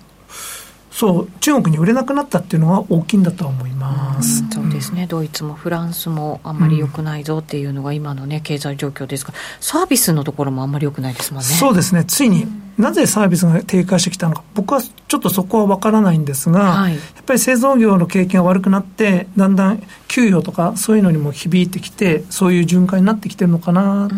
[1.00, 11.48] そう中国に売れなくなったっていうのは大きいんだと思います、うそうですね、ドイツもフランスもあんまり良くないぞっていうのが今のね経済状況ですがサービスのところもあんまり良くないですもんね。
[11.48, 12.04] そうですね。
[12.04, 12.46] ついに、
[12.76, 14.42] なぜサービスが低下してきたのか。
[14.54, 24.10] 僕はちょっとそこは分からないんですが、はい、やっぱり製造業の経験が悪くなってだんだん給与とかそういうのにも響いてきてそういう循環になってきてるのかな、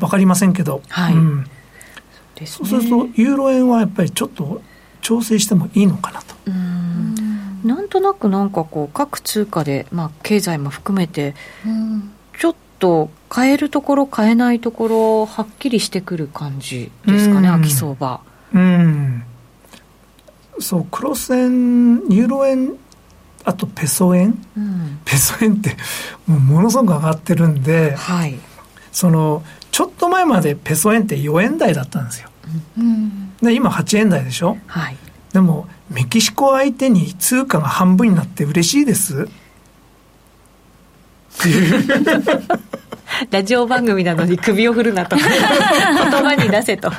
[0.00, 1.44] 分かりませんけど、はい、うん、
[2.46, 4.62] そうするとユーロ円はやっぱりちょっと
[5.02, 6.34] 調整してもいいのかなと。
[7.64, 11.34] なんとなくなんかこう各通貨で、まあ、経済も含めて、
[12.38, 18.20] ちょっと変えるところ変えないところはっきりしてくる感じですかね、秋相場。
[18.54, 19.22] うん。
[20.60, 22.76] そうクロス円ユーロ円
[23.44, 25.76] あとペソ円、うん、ペソ円って
[26.26, 28.38] もうものすごく上がってるんで、はい、
[28.92, 32.28] そのちょっと前までペソ円って4円台だったんですよ、
[32.78, 34.96] うん、で今8円台でしょ、はい、
[35.32, 39.28] でもメキシコ相手に通貨が半分になって嬉しいです？
[43.30, 45.16] ラジオ番組なのに首を振るなと。
[45.20, 46.88] 言葉に出せと。
[46.88, 46.92] い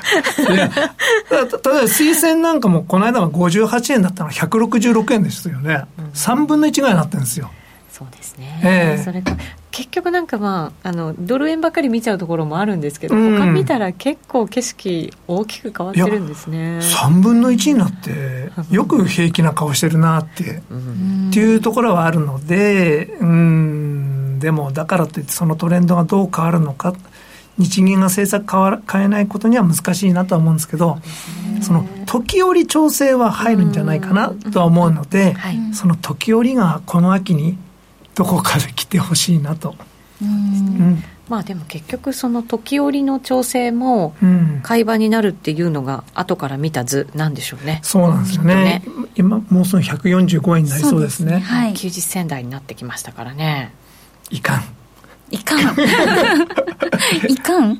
[0.56, 1.48] や例えば
[1.84, 4.30] 推薦なんかもこの間は58円だったの。
[4.30, 7.50] が166円ですよね、うん、3分の1ぐらいになってるんですよ。
[7.92, 9.36] そうですね、えー、それか
[9.74, 16.78] 結局なんかまああのドル円ばっかり見ちゃうところもあるんですけど、うん、他見たら結構景色大きく変わってるんですね。
[16.80, 26.94] 3分の1になってよく平気な顔してるなって、うん、っていうところはあるのでうんでもだからといってそのトレンドがどう変わるのか
[27.58, 31.00] 日銀が政策変わ変えないことには難しいなとは思うんですけど
[31.62, 37.58] その時折調整は入るんじゃないかなとは思うので、はい、その時折がこの秋に
[38.16, 39.76] どこかで来てほしいなと。
[40.22, 44.16] うん、まあでも結局その時折の調整も
[44.62, 47.80] 会話になるっていうのが後から見た図なんでしょうね。
[47.84, 48.56] そうなんですよね。
[48.56, 48.84] ね
[49.16, 51.32] 今もうすぐ145円になりそうですね。
[51.32, 53.74] すねはい、90銭台になってきましたからね。
[54.30, 54.64] いかん。
[55.32, 55.60] いかん。
[57.28, 57.80] いかん。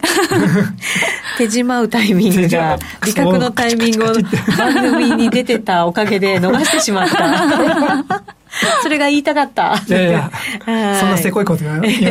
[1.38, 4.14] 手じまうタイミングが、利確のタイミングを
[4.58, 8.24] 番組に出てたおかげで逃してしまった。
[8.84, 9.82] それが言いたかった。
[9.88, 10.32] いやいや
[11.00, 12.02] そんなせこいこと言わない。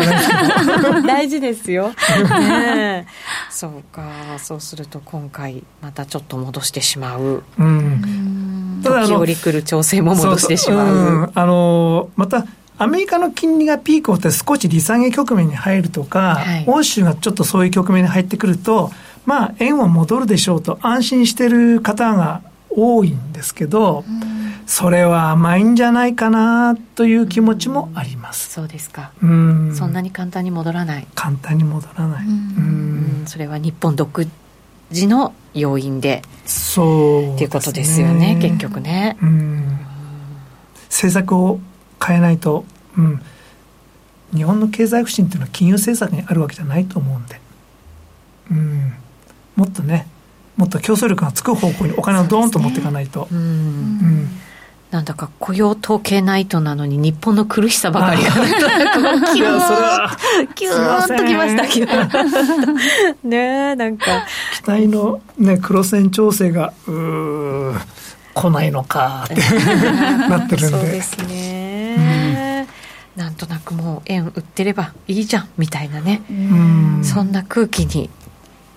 [1.06, 1.92] 大事ですよ、
[2.38, 3.06] ね、
[3.50, 4.02] そうか。
[4.38, 12.44] そうすると今回またちょっと戻してしまう、うん、時折来る調整も戻してしまう、うん、あのまた
[12.78, 18.90] アメリカの金利がピークをって少し利下げ局面に入るとか、はい、欧州がちょっとそういう局面に入ってくると
[19.24, 24.02] まあ円は戻るでしょうと安心してる方が多いんですけど、
[24.66, 28.50] それは甘いんじゃないかなという気持ちもあります。
[28.50, 29.12] そうですか。
[29.22, 29.74] うん。
[29.74, 31.06] そんなに簡単に戻らない。
[31.14, 32.26] 簡単に戻らない。
[32.26, 33.22] うん。
[33.26, 34.28] それは日本独
[34.90, 36.22] 自の要因で。
[36.46, 37.34] そう、ね。
[37.34, 39.16] っていうことですよね、結局ね。
[39.22, 39.78] うん。
[40.88, 41.60] 政策を
[42.04, 42.64] 変えないと、
[42.96, 43.22] うん。
[44.34, 47.40] 日本の経済不振っていうのは金融政策にあるわけじゃないと思うんで。
[48.50, 48.92] うん。
[49.56, 50.06] もっとね、
[50.56, 53.28] もっと競争力がつく方向にお金をドーンと持っていかないと。
[53.30, 54.41] う、ね、ん
[54.92, 58.30] なんだか雇用統計ナイトなのに日本の苦しさばかりが
[59.32, 60.06] キュー
[60.48, 61.92] ッキューッときましたけど。
[63.26, 64.04] ねなんか。
[64.62, 67.72] 期待の、ね、黒線調整がう
[68.34, 69.36] 来ないのかって
[70.28, 70.78] なってるんで。
[70.78, 72.66] そうですね、
[73.16, 76.20] うん、なんとなくもう円売ってればいいじゃんみたいなね、
[77.02, 78.10] そんな空気に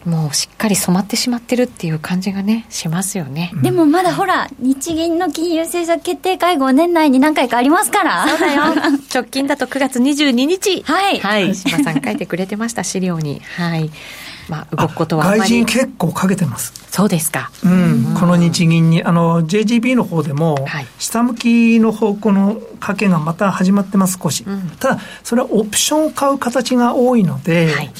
[0.06, 8.28] もうしっかり染まってしまってるっていう感じがねしますよね、でもまだほら日銀の金融政策決定会合年内に何回かありますから。
[8.28, 8.64] そうだよ。
[9.14, 10.84] 直近だと9月22日。
[10.84, 13.42] はい、はい、島さん書いてくれてました資料に。
[13.58, 13.90] はい。
[14.48, 16.74] まあ、動くことは外人結構かけてます。
[16.92, 20.66] そうですか、うん、この日銀にあの JGB の方でも、
[21.00, 27.92] 下向きの方向の賭けがまた始まってます少し、うん、ただそれはオプションを買う形が多いので、はい、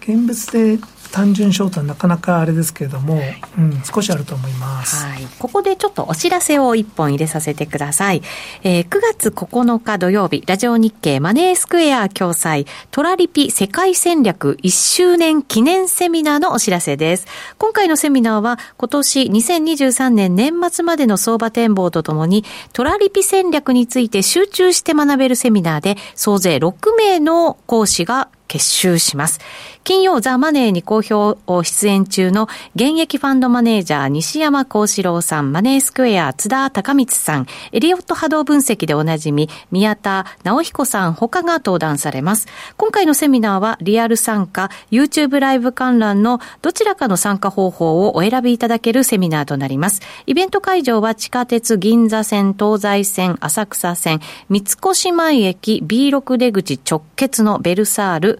[0.00, 0.78] 現物で
[1.12, 5.04] 単純ショートはなかなかあれですけれども、はい、うん、少しあると思います。
[5.04, 5.26] はい。
[5.38, 8.22] ここでちょっとお知らせを一本入れさせてください。
[8.62, 17.26] えー、9月9日土曜日、ラジオ日経マネースクエア共催、トラリピ世界戦略1周年記念セミナーのお知らせです。
[17.58, 29.38] 今回のセミナーは、今年2023年年末までの相場展望とともに、トラリピ戦略について集中して学べるセミナーで、総勢6名の講師が結集します。
[29.84, 42.48] 金曜ザ・マネーに好評出演中の現役ファンドマネージャー西山幸四郎さん、マネースクエア津田高光さん、エリオット波動分析でおなじみ宮田直彦さん他が登壇されます。
[42.76, 50.02] 今回のセミナーはリアル参加、YouTube ライブ観覧のどちらかの参加方法をお選びいただけるセミナーとなります。
[50.26, 58.39] イベント会場は地下鉄銀座線、東西線、浅草線、三越前駅 B6 出口直結のベルサール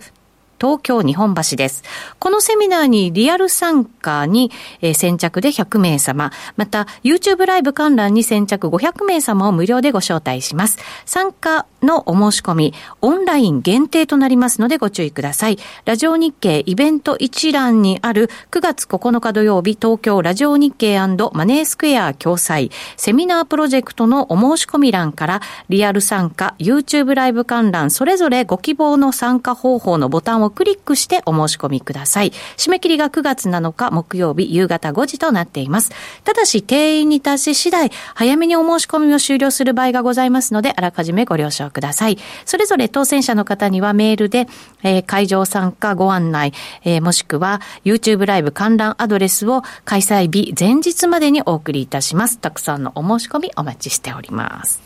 [0.61, 1.83] 東京日本橋です。
[2.19, 4.51] このセミナーにリアル参加に、
[4.83, 10.79] えー、先着で100名様、また YouTube ライブ観覧に先着500名様を無料でご招待します。
[11.07, 15.59] 参加のお申し込み、オンライン限定となりますのでご注意ください。
[15.87, 20.91] ラジオ日経イベント一覧にある9月9日土曜日東京ラジオ日経
[21.33, 32.33] マネースクエア共催セミナープロジェクトのお申し込み欄からリアル参加、YouTube ライブ観覧それぞれご希望の参加方法のボタンをクリックしてお申し込みください。
[32.57, 35.93] 締め切りが9月7日木曜日夕方5時となっています。
[36.25, 42.19] ただし、定員に達し次第、早めにお申し込みを終了する場合がございますので、あらかじめご了承ください。
[42.45, 44.47] それぞれ当選者の方にはメールで、
[44.83, 46.53] えー、会場参加ご案内、
[46.85, 52.39] えー、もしくは YouTube ライブ観覧アドレスを開催日前日までにお送りいたします。
[52.39, 54.81] たくさんのお申し込みお待ちしております。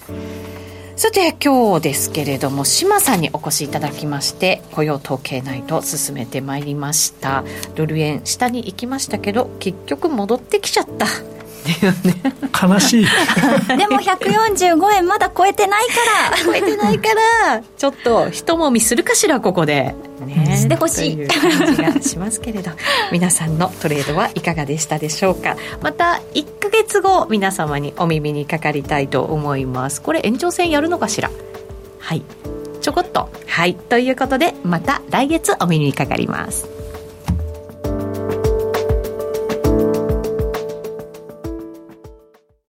[0.97, 7.43] さて今日ですけれども志麻さんにお越しいただきまして雇用統計内と進めてまいりました。
[7.75, 11.07] ドル円下に行きましたけど結局戻ってきちゃった。
[11.65, 12.35] っていうね。
[12.63, 13.07] 悲しい。
[13.77, 15.95] でも145円まだ超えてないか
[16.31, 16.45] ら。
[16.45, 17.09] 超えてないか
[17.49, 17.63] ら。
[17.63, 19.95] ちょっと一もみするかしらここで。
[20.27, 20.57] ね。
[20.57, 21.17] してほしい。
[21.17, 22.71] という感じがしますけれど。
[23.11, 25.57] 皆さんのトレードはいかがでしたでしょうか？
[25.81, 30.03] また1か月後皆様にお耳にかかりたいと思います。
[30.03, 31.31] これ延長戦やるのかしら？
[31.99, 32.23] はい。
[32.83, 33.31] ちょこっと。
[33.49, 33.75] はい。
[33.75, 36.69] ということでまた来月お耳にかかります